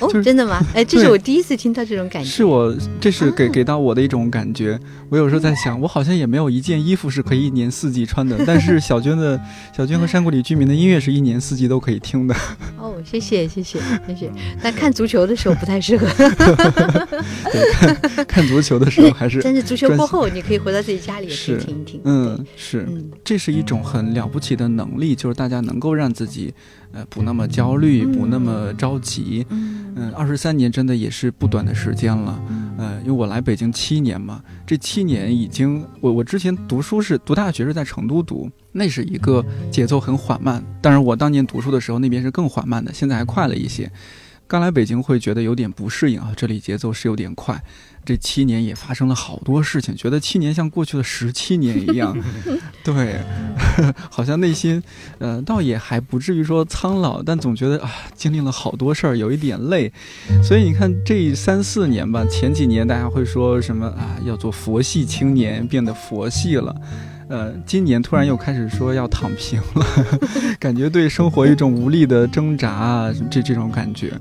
[0.00, 0.60] 哦，真的吗？
[0.74, 2.28] 哎，这是我第一次听到这种感觉。
[2.28, 4.78] 是我，这是给啊给到我的一种感觉。
[5.08, 9.40] 我有时候在想，我好像也没有一件衣服是可以一年四季穿的，但是小娟的
[9.76, 12.34] 小娟和山谷里居民的音乐是一年四季都可以听的。
[12.78, 14.30] 哦，谢谢谢谢谢谢。
[14.62, 16.06] 但看足球的时候不太适合，
[17.52, 22.00] 对，看看足球的时候还是，但是足球过后，你可以回到自己家里也可以是听一听。
[22.04, 26.52] 嗯，是，，嗯，这是一种很了不起的能力，就是大家能够让自己，
[26.92, 29.46] 呃，不那么焦虑，不那么着急。
[29.50, 32.40] 嗯嗯，二十三年真的也是不短的时间了。
[32.48, 40.62] 嗯呃，因为我来北京七年嘛，这七年已经，我我之前读书是读大学是在成都读，那是一个节奏很缓慢。
[40.80, 43.90] 当然，我当年读书的时候那边是更缓慢的，现在还快了一些。
[44.46, 47.60] 刚来北京会觉得有点不适应啊，这里节奏是有点快。
[48.08, 52.16] 这七年也发生了好多事情，觉得七年像过去了十七年一样。
[52.82, 53.20] 对，
[54.10, 54.82] 好像内心，
[55.18, 59.92] 呃，倒也还不至于说苍老，但总觉得啊，经历了好多事儿，有一点累。
[60.42, 66.74] 所以你看，这三四年吧，前几年大家会说什么啊，要做佛系青年，变得佛系了。
[67.28, 69.86] 呃，今年突然又开始说要躺平了，
[70.58, 74.18] 感觉对生活一种无力的挣扎啊，这这种感觉，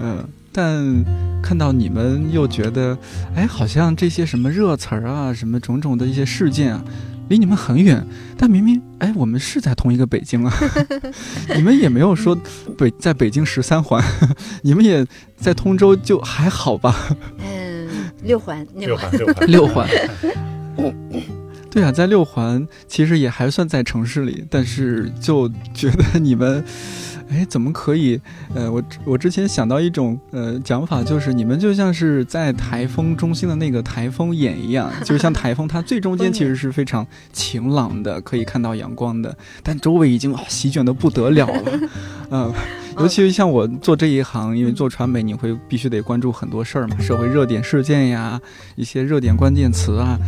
[0.00, 1.04] 嗯、但
[1.42, 2.96] 看到你们又觉得，
[3.34, 6.84] 哎，好像这些什么热词儿啊，什么种种的一些事件啊，
[7.28, 10.52] 离你们很远，但明明，哎，我们是在同一个北京啊，
[11.56, 12.36] 你们也没有说
[12.76, 14.04] 北在北京十三环，
[14.62, 16.94] 你们也在通州，就还好吧？
[17.38, 17.88] 嗯，
[18.22, 19.88] 六环六环，环六环六环。
[21.70, 26.62] 对啊，在六环其实也还算在城市里，但是就觉得你们，
[27.32, 28.20] 哎，怎么可以？
[28.54, 41.80] 呃，我我之前想到一种呃讲法，就是你们就像是在台风中心的那个台风眼一样，就是像台风，它最中间其实是非常晴朗的，可以看到阳光的，但周围已经、啊席卷的不得了了，
[42.30, 42.52] 嗯、
[42.98, 48.38] 尤其是像我做这一行，因为做传媒，你会必须得关注很多事儿嘛，社会热点事件呀，
[48.76, 50.18] 一些热点关键词啊。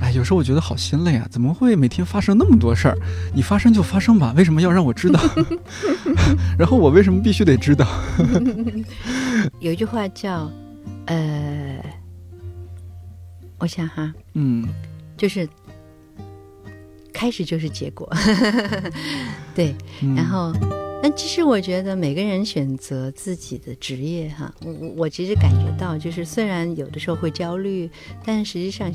[0.00, 1.26] 哎，有时候我觉得好心累啊！
[1.30, 2.96] 怎么会每天发生那么多事儿？
[3.34, 5.20] 你发生就发生吧，为什么要让我知道？
[6.58, 7.86] 然后我为什么必须得知道？
[9.60, 10.50] 有一句话叫，
[11.06, 11.84] 呃，
[13.58, 14.66] 我想哈，嗯
[15.16, 15.48] 就是
[17.12, 18.08] 开始就是结果，
[19.54, 19.74] 对。
[20.00, 20.52] 嗯然后，
[21.02, 27.90] 但其实我觉得每个人选择自己的职业哈，我我我其实感觉到，就是虽然有的时候会焦虑，
[28.24, 28.92] 但实际上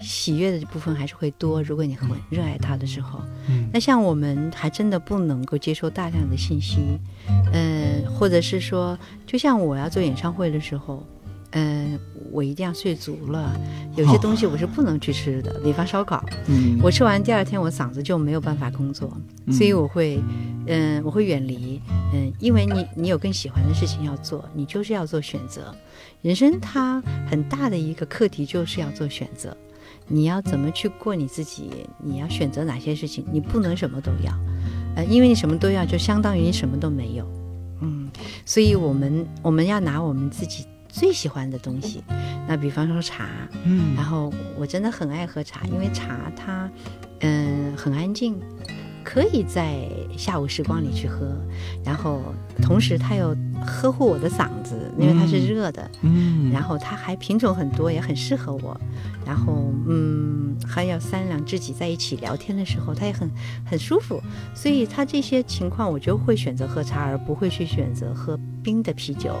[0.00, 1.62] 喜悦的部分还是会多。
[1.62, 6.78] 如果你很热爱它的时候，嗯那像我们还真的不能够接受大量的信息，
[7.52, 11.06] 呃，或者是说，就像我要做演唱会的时候。
[11.52, 11.98] 嗯，
[12.32, 13.58] 我一定要睡足了。
[13.94, 19.10] 有些东西我是不能去吃的，比方烧烤，嗯，我吃完第二天我嗓子就没有办法工作，
[19.46, 20.20] 嗯所以我会，
[20.66, 21.80] 嗯、我会远离，
[22.12, 25.74] 嗯，因为你你有更喜欢的事情要做，你就是要做选择。
[26.20, 29.56] 人生它很大的一个课题就是要做选择，
[30.08, 34.32] 你要怎么去过你自己，你要选择哪些事情，你不能什么都要，
[34.94, 37.26] 呃，因为你什么都要，就相当于你什么都没有，
[37.80, 38.08] 嗯，
[38.44, 42.02] 所以我们我们要拿我们自己最喜欢的东西，
[42.48, 43.26] 那比方说茶，
[43.64, 43.94] 嗯。
[43.96, 46.70] 然后我真的很爱喝茶，因为茶它，
[47.20, 48.36] 嗯、很安静，
[49.08, 49.88] 可以在
[50.18, 51.24] 下午时光里去喝，
[51.84, 52.20] 然后
[52.60, 58.78] 同时它又呵护我的嗓子，因为它是嗯热的，嗯，然后它还品种很多，也很适合我，
[59.24, 63.30] 然后嗯，还有三两知己在一起聊天的时候，它也很
[63.64, 64.20] 很舒服，
[64.56, 69.36] 所以它这些情况我就会选择喝茶，而不会去选择喝冰的啤酒。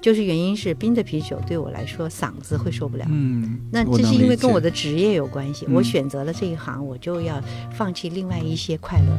[0.00, 5.74] 就是原因是冰的啤酒对我来说嗓子会受不了，嗯，那这是因为跟我的职业有关系，嗯。
[5.74, 7.42] 我选择了这一行，我就要
[7.72, 9.18] 放弃另外一些快乐，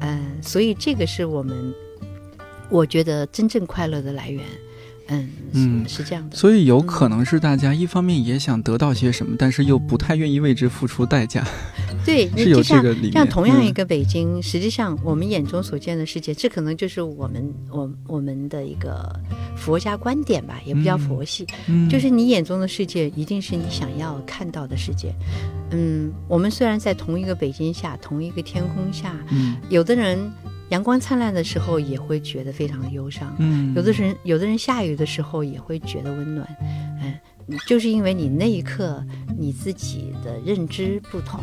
[0.00, 1.74] 嗯、所以这个是我们
[2.68, 4.44] 我觉得真正快乐的来源，
[5.10, 11.44] 嗯，嗯是是这样的，所以有可能是大家一方面也想得到些什么，但是又不太愿意为之付出代价，
[12.06, 13.12] 对， 是有这个理念。
[13.12, 19.14] 像同样一嗯个北京，实际上我们眼中所见的世界，这可能就是我们我我们的一个
[19.56, 21.88] 佛家观点吧，也不叫嗯佛系，嗯。
[21.88, 25.12] 就是你眼中的世界一定是你想要看到的世界。
[25.72, 29.56] 嗯，我们虽然在同一个北京下，同一个天空下，嗯。
[29.68, 30.18] 有的人
[30.70, 36.48] 阳光灿烂的时候也会觉得非常的忧伤，嗯，有的人有的人下雨的时候也会觉得温暖。
[37.02, 39.04] 嗯，就是因为你那一刻
[39.38, 41.40] 你自己的认知不同，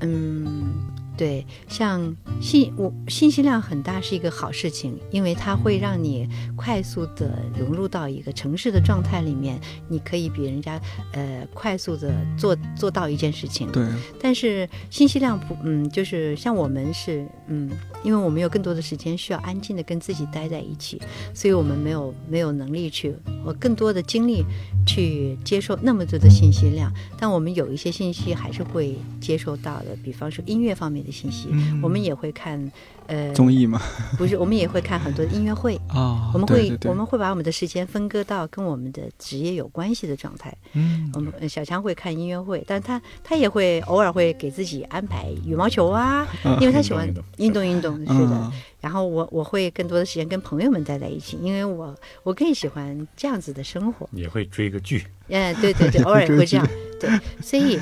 [0.00, 0.74] 嗯，
[1.16, 10.80] 对，像信我信息量很大是一个好事情，因为它会让你快速的融入到一个城市的状态里面，你可以比人家
[11.12, 13.70] 呃快速的做做到一件事情。
[13.70, 13.86] 对，
[14.20, 17.70] 但是信息量不，嗯，就是像我们是，嗯，
[18.02, 21.00] 因为我们有更多的时间需要安静的跟自己待在一起，
[21.34, 24.44] 所以我们没有没有能力去，我更多的精力
[24.86, 26.92] 去接受那么多的信息量。
[27.18, 32.70] 但我们有一些信息还是会接受到的，比方说音乐方面的信息，嗯我们也会看，
[33.06, 33.80] 呃，综艺吗，
[34.16, 35.76] 不是，我们也会看很多音乐会。
[35.88, 40.56] 啊，我们会对对对我们会把我们的时间分割到跟我们的职业有关系的状态。
[40.74, 46.26] 嗯我们呃小强会看音乐会，但他他也会偶尔会给自己安排羽毛球啊，
[46.60, 47.06] 因为他喜欢
[47.38, 48.36] 运动运动运动，是的。
[48.36, 51.94] 嗯然后我我会更多的时间跟朋友们待在一起，因为我
[52.24, 54.08] 我更喜欢这样子的生活。
[54.10, 56.68] 也会追个剧，嗯，对对对， 偶尔也会这样。
[56.98, 57.08] 对，
[57.40, 57.78] 所以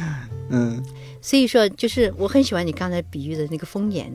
[0.51, 0.85] 嗯
[1.23, 4.12] 所以说，就是我很喜欢你刚才比喻的那个风眼，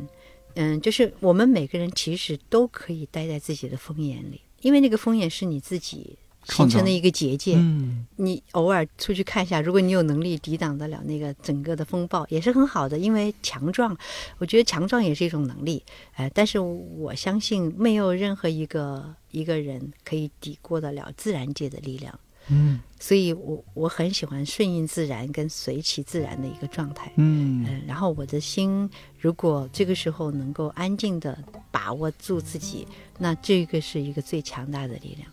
[0.56, 7.56] 嗯，就是我们每个人其实都可以待在自己的风眼里，因为那个风眼是你自己形成的一个结界。
[7.58, 12.98] 嗯你偶尔出去看一下，如果你有能力抵挡得了那个整个的风暴，也是很好的。
[12.98, 13.96] 因为强壮，
[14.38, 15.84] 我觉得强壮也是一种能力，
[16.16, 22.18] 呃，但是我相信没有任何一个一个人可以抵过得了自然界的力量。
[22.50, 27.12] 嗯所以我我很喜欢顺应自然跟随其自然的一个状态。
[27.18, 28.90] 嗯嗯，然后我的心
[29.20, 31.38] 如果这个时候能够安静的
[31.70, 32.88] 把握住自己，
[33.20, 35.30] 那这个是一个最强大的力量。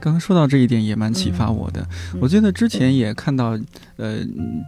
[0.00, 1.86] 刚刚说到这一点也蛮启发我的。
[2.14, 3.58] 嗯我记得之前也看到，
[3.96, 4.20] 呃，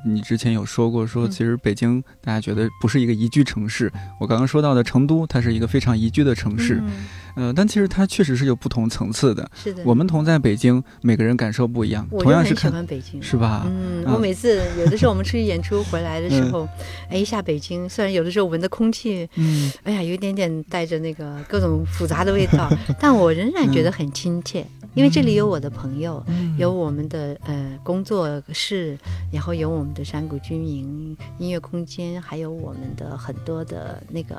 [0.04, 3.90] 你之前有说过，说嗯其实北京大家觉得不是一个宜居城市。
[4.20, 6.90] 我刚刚说到的成都，它是一个非常宜居的城市，嗯
[7.34, 9.50] 呃，但其实它确实是有不同层次的。
[9.54, 13.22] 是的，我们同在北京，每个人感受不一样，同样是喜，欢北京。
[13.22, 13.62] 是吧？
[13.66, 16.68] 嗯，啊我每次有的时候我们出去演出回来的时候，
[17.08, 22.70] 哎，一下北京，虽然有的时候闻的空气，嗯哎呀，有一点点带着那个各种复杂的味道，
[23.00, 28.98] 但我仍然觉得很亲切，因为这里有我的朋友，嗯有我们的呃工作室，
[29.32, 34.36] 然后有我们的山谷居民音乐空间，还有我们的很多的那个，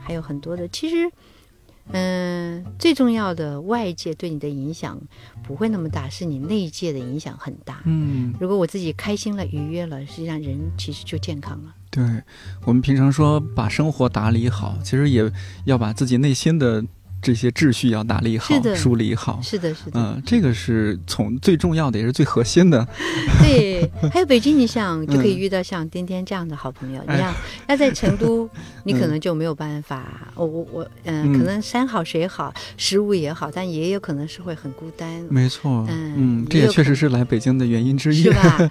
[0.00, 1.08] 还有很多的，其实。
[1.92, 5.00] 嗯，最重要的外界对你的影响
[5.42, 7.82] 不会那么大，是你内界的影响很大。
[7.84, 11.74] 嗯，如果我自己开心了、愉悦了，实际上人其实就健康了。
[11.90, 12.02] 对，
[12.64, 15.30] 我们平常说把生活打理好，其实也
[15.64, 16.84] 要把自己内心的
[17.24, 19.40] 这些秩序要打理好梳理好。
[19.42, 22.86] 是的，是的，嗯，这个是从最重要的，也是最核心的。
[23.42, 23.90] 对。
[24.12, 27.02] 还有北京，你想就可以嗯遇到像颠颠这样的好朋友。
[27.08, 27.34] 哎你像
[27.68, 28.48] 要在成都，
[28.84, 30.04] 你可能就没有办法。
[30.34, 38.30] 我我我，嗯，嗯可能山好水好，食物也好，但也有可能是会很孤单，没错，嗯嗯，这也确实是来北京的原因之一是。
[38.32, 38.70] 吧？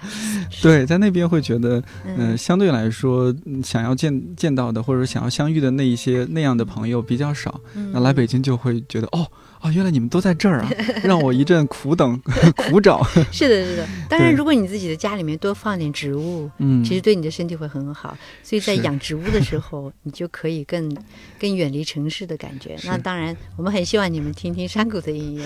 [0.62, 7.60] 对，在那边会觉得，嗯、嗯，相对来说，嗯想要见见到的或者想要相遇的那一些那样的朋友比较少。
[7.92, 9.26] 那来北京就会觉得，哦
[9.62, 10.70] 哦，原来你们都在这儿啊，
[11.02, 12.20] 让我一阵苦等
[12.54, 13.02] 苦找。
[13.32, 13.86] 是的，是的。
[14.10, 18.16] 当然，如果你自己的家里面多放点植物，嗯，其实对你的身体会很好。
[18.42, 20.94] 所以在养植物的时候，你就可以更
[21.40, 22.76] 更远离城市的感觉。
[22.84, 25.44] 那当然，我们很希望你们听听山谷的音乐，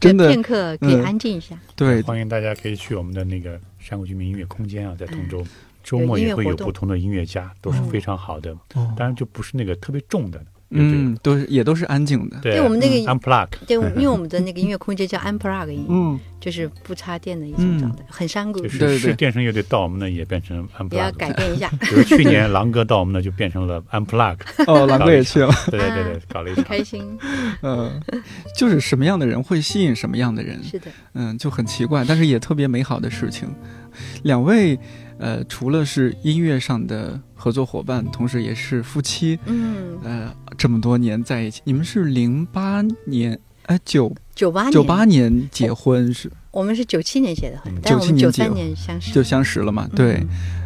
[0.00, 1.56] 真的片刻可以嗯安静一下。
[1.76, 5.44] 对，欢迎大家可以去我们的那个山谷居民音乐空间啊，在通州，
[5.84, 8.52] 周末也会有不同的音乐家，都是嗯非常好的。
[8.74, 12.38] 哦当然就不是那个特别重的嗯，都是也都是安静的。
[12.40, 18.68] 对，我们那个 unplug，对，因为我们的那个音乐空间叫 unplug 音，嗯，就是不插电的一种状态，很山谷就。
[18.68, 20.56] 是对对是电声乐队到我们那也变成
[20.92, 25.52] 也要 unplug，改变一下， 比如去年狼哥到我们那就变成了 unplug， 哦，狼哥也去了。
[25.70, 26.64] 对对对对，搞了一很场。
[26.64, 27.18] 开心。
[27.62, 28.00] 嗯，
[28.56, 30.62] 就是什么样的人会吸引什么样的人。
[30.62, 33.48] 是的，嗯，就很奇怪，但是也特别美好的事情。
[34.22, 34.78] 两位，
[35.20, 39.38] 呃，除了是音乐上的合作伙伴，同时也是夫妻。
[39.44, 49.12] 嗯，呃，这么多年在一起，你们是零八年，哎，九九八年，九八年结婚是我们是九七年结的婚嗯，但我们97九三年相识。
[49.12, 49.86] 就相识了嘛？
[49.94, 50.14] 对，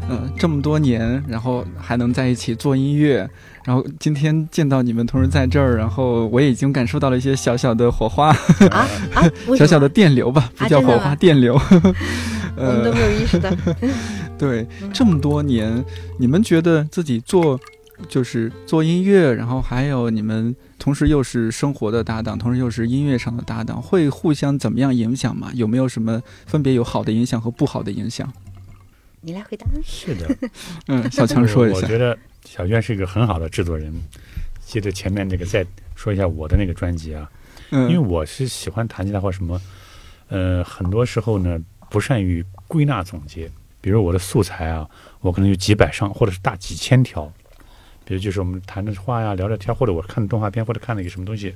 [0.09, 3.29] 嗯嗯、这么多年，然后还能在一起做音乐，
[3.65, 8.29] 然后今天见到你们同时在这儿，然后我也已经感受到了一些小小的火花，
[8.71, 9.29] 啊啊，
[9.59, 11.61] 小小的电流吧，不叫火花，电流。
[12.57, 13.51] 我们都呃，没有意识到。
[14.39, 15.85] 对，嗯这么多年，
[16.19, 17.59] 你们觉得自己做
[18.09, 25.51] 就是做音乐，然后还有你们同时又是生活的搭档，同时又是音乐上的搭档，会互相怎么样影响吗？
[25.55, 28.33] 有没有什么分别有好的影响和不好的影响？
[29.21, 29.67] 你来回答。
[29.85, 30.37] 是的，
[30.89, 31.77] 嗯，小强说一下。
[31.77, 33.93] 我觉得小娟是一个很好的制作人。
[34.67, 35.65] 接着前面那个再
[35.95, 37.31] 说一下我的那个专辑啊，
[37.71, 39.61] 嗯，因为我是喜欢弹吉他或什么，
[40.29, 41.61] 呃，很多时候呢
[41.91, 43.51] 不善于归纳总结，
[43.85, 44.89] 比如我的素材啊，
[45.21, 47.31] 我可能有几百上，或者是大几千条。
[48.03, 51.55] 比如就是我们谈着话呀，聊着天，或者我看的动画片，或者看了一个什么东西，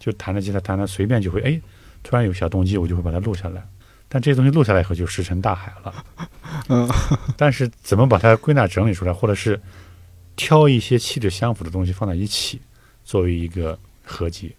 [0.00, 1.60] 就弹着吉他，弹着随便就会哎，
[2.02, 3.64] 突然有小动机，我就会把它录下来。
[4.08, 6.04] 但这些东西录下来以后就石沉大海了。
[6.68, 6.90] 嗯，
[7.36, 9.60] 但是怎么把它归纳整理出来，或者是
[10.34, 12.60] 挑一些气质相符的东西放在一起，
[13.04, 14.52] 作为一个合集，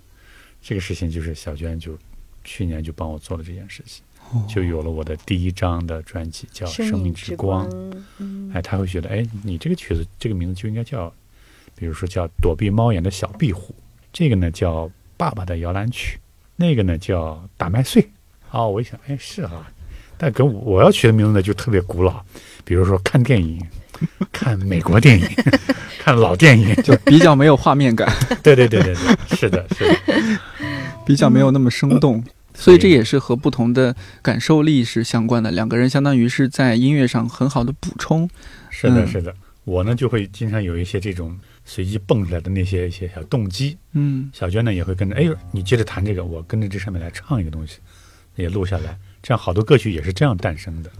[0.61, 1.97] 这个事情就是小娟就
[2.45, 4.05] 去年就帮我做了这件事情，
[4.47, 7.69] 就有了我的第一张的专辑，叫《生命命之光》。
[8.17, 11.11] 嗯，哎，他会觉得，哎，你这个曲子这个名字就应该叫，
[11.75, 13.73] 比如说叫《躲避猫眼的小壁虎》，
[14.11, 16.17] 这个呢叫《爸爸的摇篮曲》，
[16.55, 18.01] 那个呢叫《打麦穗》。
[18.51, 19.67] 哦，我一想，哎，是啊、
[20.17, 22.23] 但跟我我要取的名字呢就特别古老，
[22.63, 23.59] 比如说看电影，
[24.31, 25.27] 看美国电影，
[25.99, 28.07] 看老电影，就比较没有画面感，
[28.43, 29.95] 对对对对对，是的，是的，
[31.05, 32.23] 比较没有那么生动。
[32.55, 38.29] 所以这也是和不同的感受力是相关的，两个人相当于是在音乐上很好的补充。
[38.69, 39.07] 是的，嗯。
[39.07, 39.33] 是的。
[39.65, 44.29] 我呢就会经常有一些这种随机蹦出来的那些一些小动机，嗯。
[44.33, 47.77] 小娟呢也会跟着，哎呦，你接着弹这个，我跟着这上面来唱一个东西，
[48.35, 50.91] 也录下来，这样好多歌曲也是这样诞生的，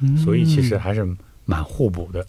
[0.00, 0.16] 嗯。
[0.16, 1.06] 所以其实还是
[1.44, 2.26] 蛮互补的，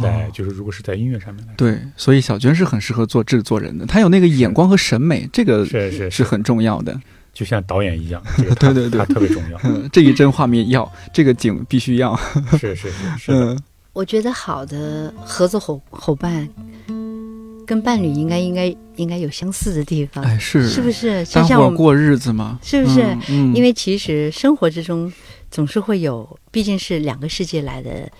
[0.00, 6.10] 在哦就是如果是在音乐上面来说，对，所以小娟是很适合做制作人的，她有那个眼光和审美，这个是是。
[6.10, 6.98] 是很重要的。
[7.38, 8.98] 就像导演一样， 这个对对对。
[8.98, 12.16] 他特别重要，嗯，这一帧画面要，这个景必须要。
[12.58, 13.56] 是是是是，嗯。
[13.92, 16.48] 我觉得好的合作伙伙伴
[17.64, 20.68] 跟伴侣应该应该应该有相似的地方，哎，是。
[20.68, 21.24] 是不是？
[21.26, 23.02] 大就像我们，过日子嘛，是不是？
[23.02, 23.20] 嗯？
[23.28, 23.54] 嗯。
[23.54, 25.12] 因为其实生活之中
[25.48, 28.10] 总是会有，毕竟是两个世界来的，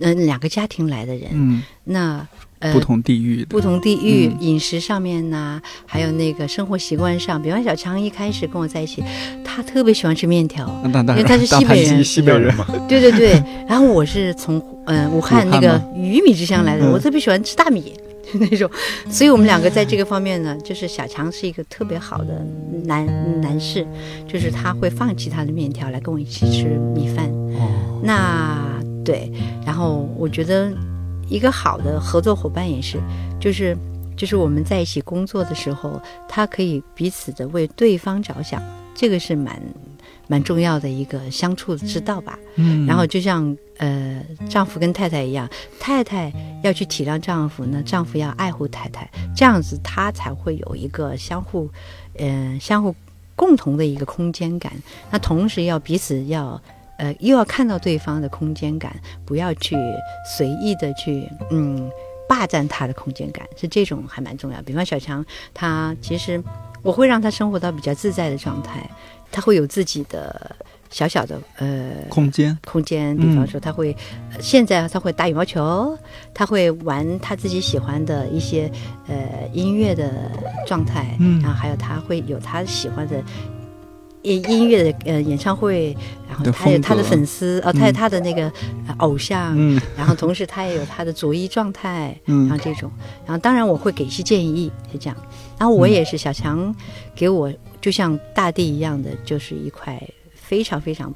[0.00, 4.36] 嗯、两个家庭来的人，嗯，那呃不同地域的，不同地域、嗯。
[4.40, 9.02] 饮食上面呐、还有那个生活习惯上，比方小强一开始跟我在一起，
[9.44, 12.04] 他特别喜欢吃面条，因为他是西北人。
[12.04, 13.42] 西北人嘛， 对对对。
[13.68, 17.92] 然后我是从嗯、武汉那个鱼米之乡来的，嗯我特别喜欢吃大米。
[18.32, 18.68] 就那种，
[19.10, 22.42] 所以我们两个在这个方面呢，就是小强是一个特别好的
[22.84, 23.06] 男
[23.42, 23.86] 男士，
[24.26, 27.26] 就是他会放弃他的面条来跟我一起吃米饭。
[27.58, 28.58] 哦，那
[29.04, 29.30] 对，
[29.66, 30.72] 然后我觉得
[31.28, 33.00] 一个好的合作伙伴也是，
[33.40, 33.76] 就是
[34.16, 38.62] 就是我们在一起工作的时候，他可以彼此的为对方着想，
[38.94, 39.60] 这个是蛮
[40.28, 42.38] 蛮重要的一个相处之道吧。
[42.56, 45.48] 嗯，然后就像呃丈夫跟太太一样，
[45.80, 51.68] 太太要去体谅丈夫，那丈夫要爱护太太，这样子他才会有一个相互，
[52.18, 52.94] 呃相互
[53.34, 54.72] 共同的一个空间感。
[55.10, 56.60] 那同时要彼此要。
[57.04, 58.96] 呃，又要看到对方的空间感，
[59.26, 59.76] 不要去
[60.24, 61.90] 随意的去嗯
[62.26, 64.62] 霸占他的空间感，是这种还蛮重要。
[64.62, 66.42] 比方小强，他其实
[66.82, 68.88] 我会让他生活到比较自在的状态，
[69.30, 70.56] 他会有自己的
[70.88, 73.94] 小小的呃空间，空间，比方说他会，
[74.32, 75.94] 呃现在他会打羽毛球，
[76.32, 78.72] 他会玩他自己喜欢的一些
[79.08, 80.30] 呃音乐的
[80.66, 83.22] 状态，嗯然后还有他会有他喜欢的。
[84.24, 85.94] 音音乐的呃演唱会，
[86.28, 88.50] 然后他有他的粉丝，哦，他有嗯他的那个、
[88.88, 89.80] 呃偶像，嗯。
[89.96, 92.90] 然后同时他也有他的着衣状态，然嗯后这种，
[93.26, 95.16] 然后当然我会给一些建议，是这样。
[95.58, 96.74] 然后我也是小强
[97.14, 100.02] 给我就像大地一样的，就是一块
[100.32, 101.14] 非常非常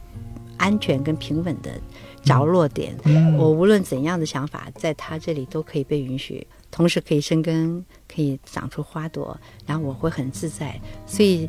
[0.59, 1.70] 安全跟平稳的
[2.22, 2.94] 着落点。
[3.04, 9.36] 嗯，我无论怎样的想法，在他这里都可以被允许，同时可以生根，可以长出花朵，
[9.66, 10.78] 然后我会很自在。
[11.06, 11.48] 所以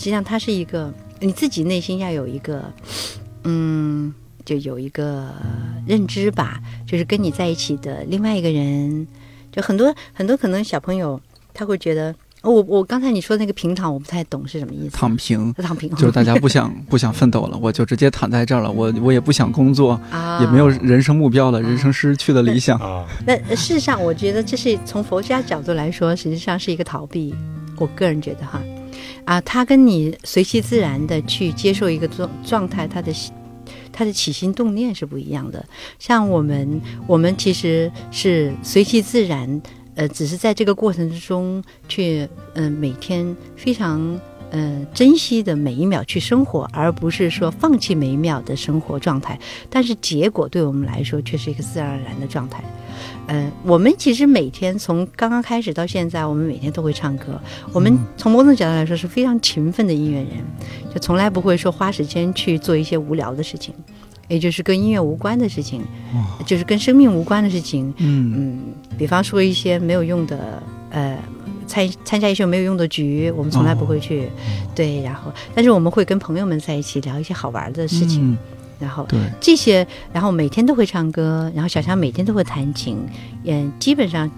[0.00, 2.72] 实际上，它是一个你自己内心要有一个，
[3.44, 4.10] 嗯，
[4.46, 5.28] 就有一个
[5.86, 9.06] 认知吧，就是跟你在一起的另外一个人，
[9.52, 11.20] 就很多很多可能小朋友
[11.52, 14.96] 他会觉得，哦，我我刚才你说那个平躺，我不太懂是什么意思。
[14.96, 15.52] 躺平。
[15.52, 22.78] 躺平就是大家不想不想奋斗了，我就直接躺在这儿了，我我也不想工作，啊，也没有人生目标了，人生失去了理想。
[22.78, 27.34] 啊， 那呃事实上，我觉得这是从佛家角度来说，实际上是一个逃避。
[27.76, 28.62] 我个人觉得哈，
[29.24, 33.12] 啊，他跟你随其自然的去接受一个状状态，他的
[33.92, 35.64] 他的起心动念是不一样的。
[35.98, 39.62] 像我们，我们其实是随其自然，
[39.94, 44.20] 呃，只是在这个过程之中去，嗯、每天非常。
[44.52, 49.38] 呃，珍惜的每一秒去生活，而不是说放弃每一秒的生活状态。
[49.68, 52.60] 但是结果对我们来说却是一个自然而然的状态。
[53.30, 57.40] 呃，我们其实每天从刚刚开始到现在，我们每天都会唱歌。
[57.72, 60.44] 我们从某种角度来说是非常勤奋的音乐人，
[60.92, 63.72] 就从来不会说花时间去做一些无聊的事情，
[64.26, 65.80] 也就是跟音乐无关的事情，
[66.44, 67.94] 就是跟生命无关的事情。
[67.98, 68.58] 嗯嗯，
[68.98, 70.60] 比方说一些没有用的，
[70.90, 71.16] 呃，
[71.68, 74.28] 参参加一些没有用的局，我们从来不会去。
[74.74, 78.32] 对，然后但是我们会跟朋友们在一起聊一些好玩的事情。
[78.32, 78.38] 嗯
[78.80, 82.96] 然后对，这些，然后每天都会唱歌，然后小强每天都会弹琴，
[83.44, 84.28] 嗯基本上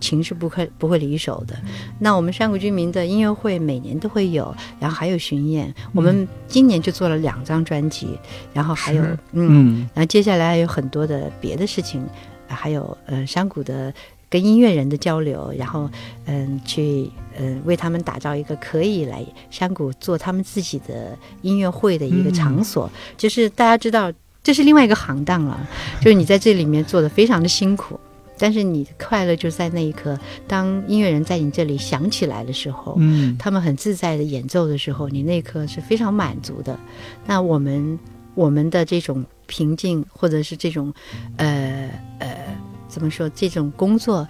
[0.00, 1.56] 琴是不会不会离手的。
[1.98, 8.18] 那我们山谷居民的音乐会每年都会有，然后还有巡演，我们今年就做了两张专辑，
[8.52, 9.88] 然后还有嗯，嗯。
[9.94, 12.04] 然后接下来还有很多的别的事情，
[12.48, 13.94] 呃还有呃山谷的
[14.34, 15.88] 跟音乐人的交流，然后
[16.24, 17.08] 嗯去
[17.38, 24.12] 嗯为他们打造一个可以来山谷做他们自己的音乐会的一个场所，就是大家知道
[24.42, 25.64] 这是另外一个行当了，
[26.02, 28.00] 就是你在这里面做的非常的辛苦。
[28.36, 30.18] 但是你的快乐就在那一刻，
[30.48, 36.76] 当音乐人在你这里响起来的时候，嗯他们很自在的演奏的时候，你那一刻是非常满足的。
[37.24, 37.96] 那我们
[38.34, 40.92] 我们的这种平静，或者是这种
[41.36, 42.58] 呃呃
[42.94, 44.26] 怎么说，这种工作，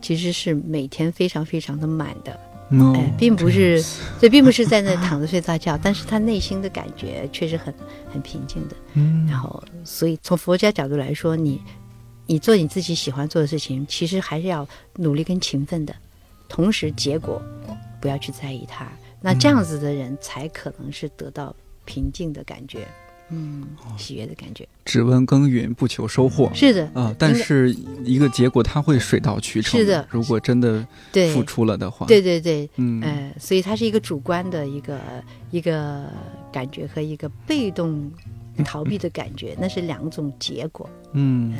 [0.00, 2.32] 其实是每天非常非常的满的。
[2.70, 3.80] 哦哎，并不是，
[4.18, 7.72] 这，并不是在那躺着睡大觉，但是他内心的感觉确实很
[8.12, 8.74] 很平静的。
[8.94, 11.60] 嗯然后，所以从佛家角度来说，你
[12.26, 15.94] 你做你自己喜欢做的事情，其实还是要努力跟勤奋的，
[16.48, 17.40] 同时结果
[18.00, 18.90] 不要去在意它。
[19.20, 23.01] 那这样子的人才可能是得到平静的感觉，嗯，
[23.98, 24.66] 喜悦的感觉。
[24.84, 26.50] 只问耕耘不求收获。
[26.54, 27.74] 是的，啊，但是
[28.04, 29.80] 一个结果它会水到渠成。
[29.80, 30.06] 是的。
[30.10, 31.32] 如果真的对。
[31.32, 35.00] 付出了的话，对对对，嗯，呃，所以它是一个主观的一个
[35.50, 36.04] 一个
[36.52, 38.10] 感觉和一个被动
[38.64, 40.88] 逃避的感觉，那是两种结果。
[41.12, 41.54] 嗯，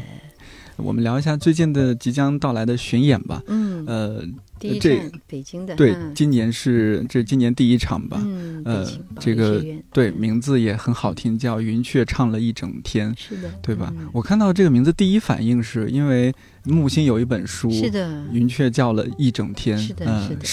[0.77, 3.43] 我们聊一下最近的即将到来的巡演吧。
[3.47, 4.25] 嗯，呃，
[4.59, 6.15] 这第一站北京的，对，嗯。
[6.15, 8.21] 今年是这今年第一场吧？
[8.25, 10.17] 嗯，呃北京这个对，嗯。
[10.17, 13.93] 名字也很好听，叫云雀唱了一整天，是的，对吧？
[13.97, 14.09] 嗯。
[14.13, 16.33] 我看到这个名字，第一反应是因为
[16.65, 20.45] 木心有一本书，是的，云雀叫了一整天，是的呃是的。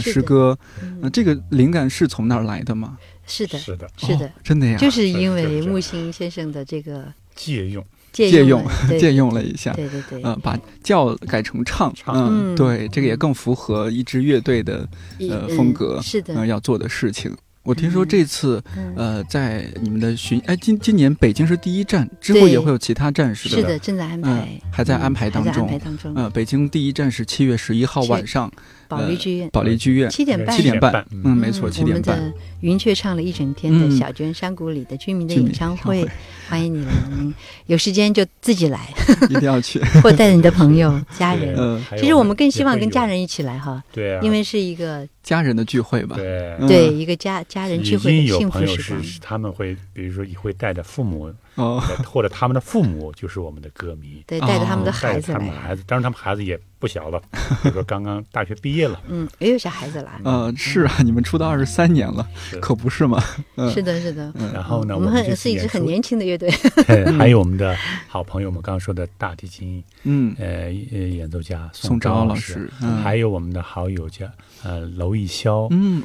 [0.00, 0.98] 诗诗歌，嗯。
[1.02, 2.98] 呃，这个灵感是从哪儿来的吗？
[3.26, 8.64] 是的，是的，是的哦，真的呀，就是因为木心先生的这个借用借借用
[8.98, 14.88] 借用了一下，对对对，呃，把叫改成唱，嗯，嗯对，这个也更符合一支乐队的
[15.20, 17.34] 呃嗯风格是的呃，要做的事情。
[17.68, 23.56] 我听说嗯这次嗯呃，在你们的巡，哎，今今年北京是第一站，之后也会有其他站是吧？
[23.56, 26.14] 是的，正在安排嗯，还在安排当中还在安排当中。
[26.14, 28.50] 呃，北京第一站是七月十一号晚上，
[28.88, 36.10] 保利剧院保利剧院七点半，七点半半，嗯，没错，嗯七点半我们的云雀唱了一整天的嗯小娟山谷里的居民的演唱会会，
[36.48, 37.34] 欢迎你们，
[37.66, 38.88] 有时间就自己来，
[39.28, 39.78] 一定要去。
[40.02, 41.54] 或带着你的朋友、 家人。
[41.58, 46.16] 嗯，其实我们更希望跟家人一起来哈，对啊，因为是一个家人的聚会吧。
[46.16, 49.02] 对嗯对一个家家人聚会的幸有朋友福时光。
[49.02, 57.20] 是是他们会，比如说也会带着父母，哦， 或者他们的父母就是我们的歌迷，对，带着他们的哦孩子带着他们来，孩子，当然他们孩子也不小了，
[57.62, 62.26] 比如说刚刚大学毕业了，嗯，也有小孩子来，嗯，是啊，你们出道二十三年了，
[62.60, 63.22] 可不是吗？
[63.56, 63.70] 嗯。
[63.72, 64.32] 是的，是的。
[64.36, 64.52] 嗯。
[64.52, 66.48] 然后呢，我们是一支很年轻的乐队，
[66.86, 70.46] 对还有我们的好朋友，我们刚刚说的大提琴嗯，呃
[70.92, 74.26] 呃演奏家宋昭老师，嗯还有我们的好友叫
[74.62, 76.02] 呃娄艺潇，嗯，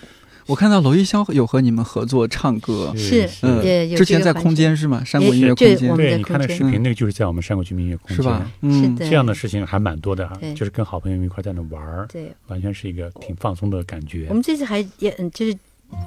[0.48, 5.04] 我看到娄艺潇有和你们合作唱歌，是嗯也有之前在空间是吗？
[5.04, 5.96] 山谷也音乐空间。
[5.96, 8.52] 对你看那视频，那个就是在我们山谷居民音乐空间，是吧？
[8.62, 9.10] 嗯，的。
[9.10, 14.28] 这样的事情还蛮多的就是跟好朋友们一块在那玩儿，对，完全是一个挺放松的感觉。
[14.30, 14.34] 我。
[14.34, 15.56] 们这次还也嗯，就是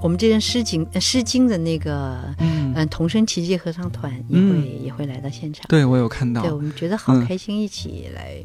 [0.02, 2.74] 我们这边诗经呃诗经的那个嗯。
[2.76, 6.42] 嗯童声奇迹合唱团也嗯会也会来到现场，对我有看到。
[6.42, 7.24] 对我们觉得好嗯。
[7.26, 8.36] 开心，一起来。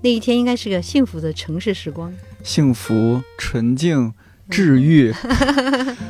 [0.00, 2.10] 那一天应该是个幸福的城市时光，
[2.42, 4.14] 幸福、纯净、
[4.50, 5.12] 治愈、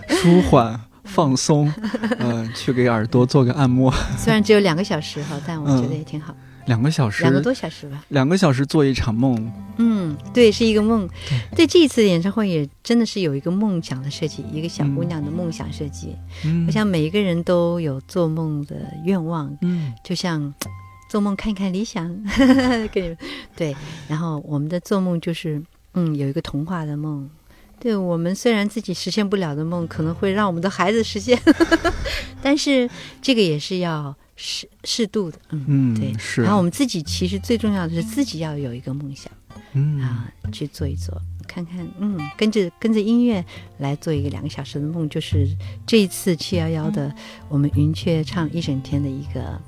[0.08, 1.72] 舒缓、放松，
[2.18, 6.34] 呃，去给耳朵做个按摩， 虽然只有两个小时哈，但我觉得嗯也挺好，
[6.66, 8.04] 两个小时，两个多小时吧。
[8.08, 11.08] 两个小时做一场梦，嗯，对，是一个梦。
[11.54, 16.14] 对这一次演唱会也真的是有一个梦想的设计，一个小姑娘的梦想设计。
[16.44, 18.74] 嗯我想每一个人都有做梦的
[19.04, 20.52] 愿望，嗯就像
[21.08, 22.08] 做梦看看理想，
[22.92, 23.16] 跟你们
[23.54, 23.74] 对。
[24.08, 25.62] 然后我们的做梦就是，
[25.94, 27.30] 嗯，有一个童话的梦。
[27.78, 31.40] 对我们虽然自己实现不了的梦，可能会让我们的孩子实现，
[32.42, 32.88] 但是
[33.20, 36.12] 这个也是要适适度的，嗯，嗯，对。
[36.18, 39.30] 是，然后我们自己其实最重要的是自己要有一个梦想
[39.74, 43.44] 嗯啊，去做一做，看看，嗯，跟着跟着音乐
[43.78, 45.46] 来做一个两个小时的梦，就是
[45.86, 47.14] 这一次七幺幺的
[47.48, 49.60] 我们云雀唱一整天的一个，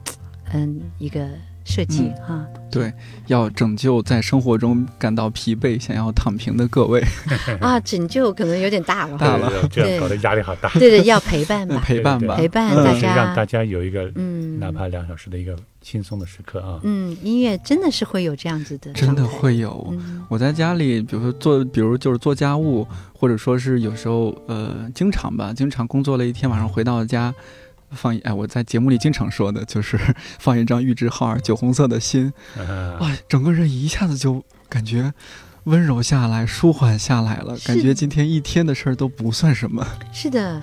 [0.52, 1.28] 嗯，一个
[1.68, 2.90] 设计哈、对，
[3.26, 7.04] 要拯救在生活中感到疲惫、想要躺平的各位，
[7.60, 9.52] 啊，拯救可能有点大了，大了。
[9.70, 10.70] 这样搞得压力好大。
[10.70, 16.80] 对对，要陪伴吧， 陪伴吧，陪伴大家让大家有一个嗯，哪怕两小时的一个轻松的时刻啊。
[16.84, 19.88] 嗯，音乐真的是会有这样子的，真的，会有。
[19.92, 20.24] 嗯。
[20.30, 27.34] 我在家里，比如说做，比如就是做家务，或者说是有时候，呃，经常吧，经常工作了一天，晚上回到家，
[27.90, 29.98] 放一哎，我在节目里经常说的就是
[30.38, 35.12] 放一张玉置浩二酒红色的心，啊哇，整个人一下子就感觉
[35.64, 39.86] 温柔下来，舒缓下来了，感觉今天一天的事儿都不算什么。
[40.12, 40.62] 是的，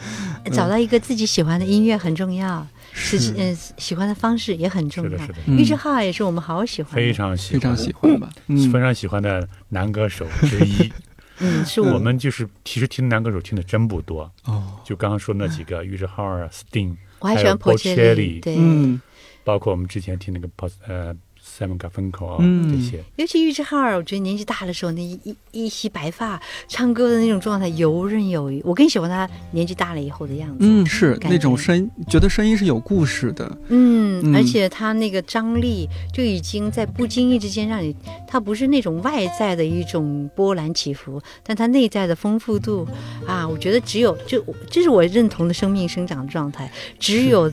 [0.52, 5.32] 找到一个自己喜欢的音乐很重要，是是嗯喜欢的方式也很重要是的，是。
[5.34, 8.30] 的，嗯玉置浩二也是我们好喜欢，非常喜欢，非常喜欢吧？
[8.48, 10.92] 嗯非常喜欢的男歌手之一。
[11.40, 16.96] 嗯，是我我们就是其实听男歌手听的真不多，哦，就刚刚说那几个，玉置浩二、Sting，
[17.26, 19.02] 我还喜欢还有 Porcelli，Bocelli 对，嗯。
[19.44, 21.16] 包括我们之前听那个 Pos 呃
[21.58, 28.62] Simon Garfunkel 啊嗯这些，尤其玉置浩二，我觉得年纪大的时候，那一一一袭白发，唱歌的那种状态游刃有余。
[28.66, 30.58] 我更喜欢他年纪大了以后的样子。
[30.60, 33.46] 嗯，是那种觉声，觉得声音是有故事的。
[33.70, 37.96] 嗯，嗯而且他那个张力就已经在不经意之间让你，
[38.28, 42.86] 他不是那种外在的一种波澜起伏，但他内在的丰富度
[43.26, 47.50] 啊，我觉得只有就这是我认同的生命生长状态，只有。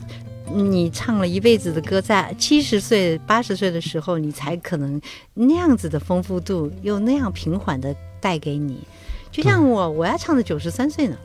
[0.51, 4.99] 你唱了一辈子的歌，在七十岁、八十岁的时候，你才可能
[5.33, 8.79] 那样子的丰富度，又那样平缓的带给你。
[9.31, 11.17] 就像我，我要唱到九十三岁呢，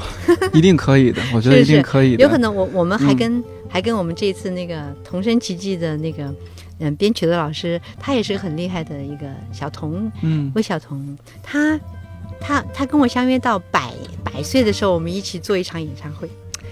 [0.52, 2.22] 一定可以的， 我觉得一定可以的。
[2.22, 6.34] 有可能我我们还嗯跟、还跟我们这次那个童声奇迹的那个
[6.80, 11.80] 嗯编曲的老师，他也是很厉害的一个小童嗯魏小童，他
[12.38, 16.28] 他他跟我相约到百百岁的时候，我们一起做一场演唱会。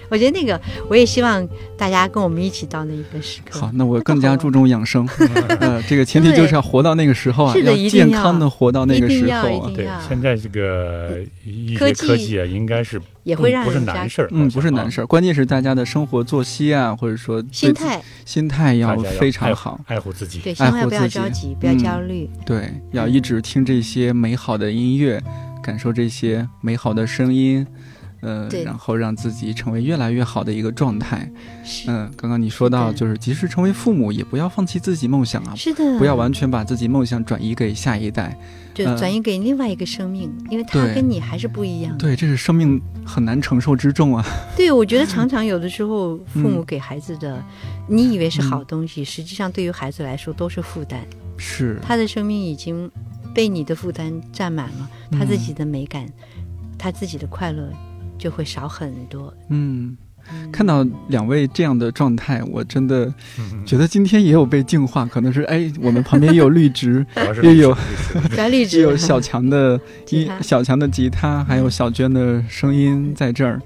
[0.09, 1.47] 我觉得那个我也希望
[1.77, 3.59] 大家跟我们一起到那一个时刻。
[3.59, 5.07] 好，那我更加注重养生。
[5.59, 9.71] 呃，这个前提就是要活到那个时候啊，要健康的活到那个时候啊。
[9.73, 19.79] 对现在这个医科技科技啊，应该是也会让不是难事儿，嗯，不是难，事儿，关键是大家的生活作息啊，或者说心态心态要非常好。
[19.87, 20.39] 爱护自己。
[20.39, 22.29] 对，爱千万不要着急，不要嗯焦虑。
[22.45, 25.21] 对，要一直听这些美好的音乐，
[25.63, 27.65] 感受这些美好的声音，
[28.23, 31.29] 呃，对然后让自己成为越来越好的一个状态。
[31.63, 38.35] 是嗯，刚刚你说到，就是即使成为父母，也不要放弃自己梦想啊，是的，不要完全把自己梦想转移给下一代。
[38.73, 41.99] 就嗯转移给另外一个生命，因为他跟你还是不一样的。
[41.99, 44.25] 对，这是生命很难承受之重啊。
[44.55, 47.43] 对，我觉得常常有的时候，父母嗯给孩子的，
[47.87, 50.99] 你以为是好东西，实际上对于孩子来说都是负担。
[51.37, 52.89] 是，他的生命已经
[53.31, 56.07] 被你的负担占满了，他自己的美感，
[56.75, 57.69] 他自己的快乐
[58.23, 59.33] 就会少很多。
[59.49, 59.97] 嗯，
[60.31, 67.75] 嗯看到两位这样的状态，我真的嗯觉得今天也有被净化，可能是哎，我们旁边也有绿植， 主要是也有
[68.29, 73.61] 不要励也，有小强的一吉他小强的吉他，还有小娟的声音在这儿。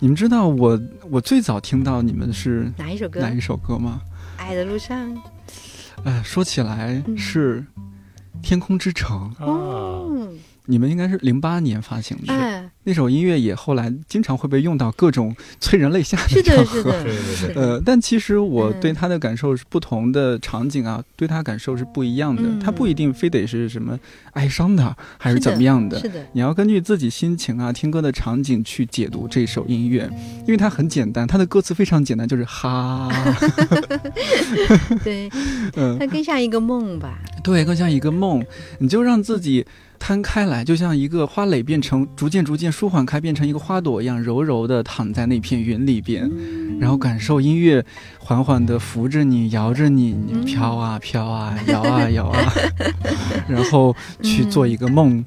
[0.00, 3.20] 你们知道我我最早听到你们是哪一首歌？
[3.20, 4.00] 哪一首歌吗？
[4.36, 5.16] 爱的路上。
[6.02, 7.60] 哎，说起来嗯是
[8.42, 10.28] 《天空之城》，啊，哦，
[10.66, 12.32] 你们应该是零八年发行的。
[12.32, 16.74] 哎，那首音乐也后来经常会被用到各种催人泪下的，场合。
[16.74, 22.42] 是的， 对对对是的呃，但其实我嗯对他的感受是不同的场景啊，对他感受是不一样的。
[22.44, 23.98] 嗯他不一定非得是什么
[24.34, 25.98] 哀伤的，还是怎么样的。
[25.98, 30.08] 是的，你要根据自己心情啊、听歌的场景去解读这首音乐，
[30.46, 33.10] 因为它很简单，它的歌词非常简单，就是哈，
[35.02, 35.28] 对，
[35.76, 37.18] 嗯，它更像一个梦吧。
[37.42, 38.44] 对，更像一个梦，
[38.78, 39.66] 你就让自己
[40.02, 46.28] 摊开来，就像一个花蕾变成逐渐逐渐舒缓开，变成一个花朵一样，柔柔的躺在那片云里边，
[46.80, 47.84] 然后感受音乐
[48.18, 52.52] 缓缓的扶着你，摇着你，你嗯飘啊飘啊，摇啊摇啊，
[53.46, 53.94] 然后
[54.24, 55.24] 去做一个梦，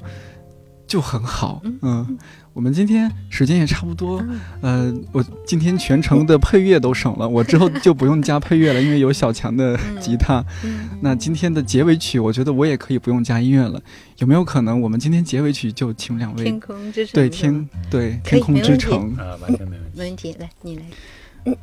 [0.86, 1.61] 就很好。
[1.82, 2.17] 嗯，
[2.56, 10.41] 我们今天时间也差不多，嗯呃，我今天全程的配乐都省了，我之后就不用加配乐了，因为有小强的吉他。
[10.64, 13.82] 嗯那今天的结尾曲，我觉得我也可以不用加音乐了。
[14.20, 17.14] 有没有可能我们今天结尾曲就请两位天空之城。
[17.14, 19.14] 对天对天空之城？
[19.18, 19.97] 啊，完全没问题。
[19.97, 21.58] 没问题，来你来。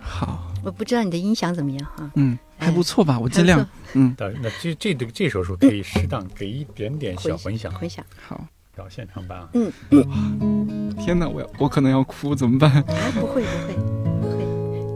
[0.00, 3.20] 好，我不知道你的音响怎么样哈，嗯，还不错吧？
[3.20, 8.02] 我尽量，嗯，到那这这这这首时候可以适当给一点点小混响，混响。
[8.26, 8.42] 好。
[8.78, 10.94] 找现场班啊嗯。
[10.96, 12.70] 天哪我要我可能要哭怎么办？
[13.18, 14.88] 不会不会不会。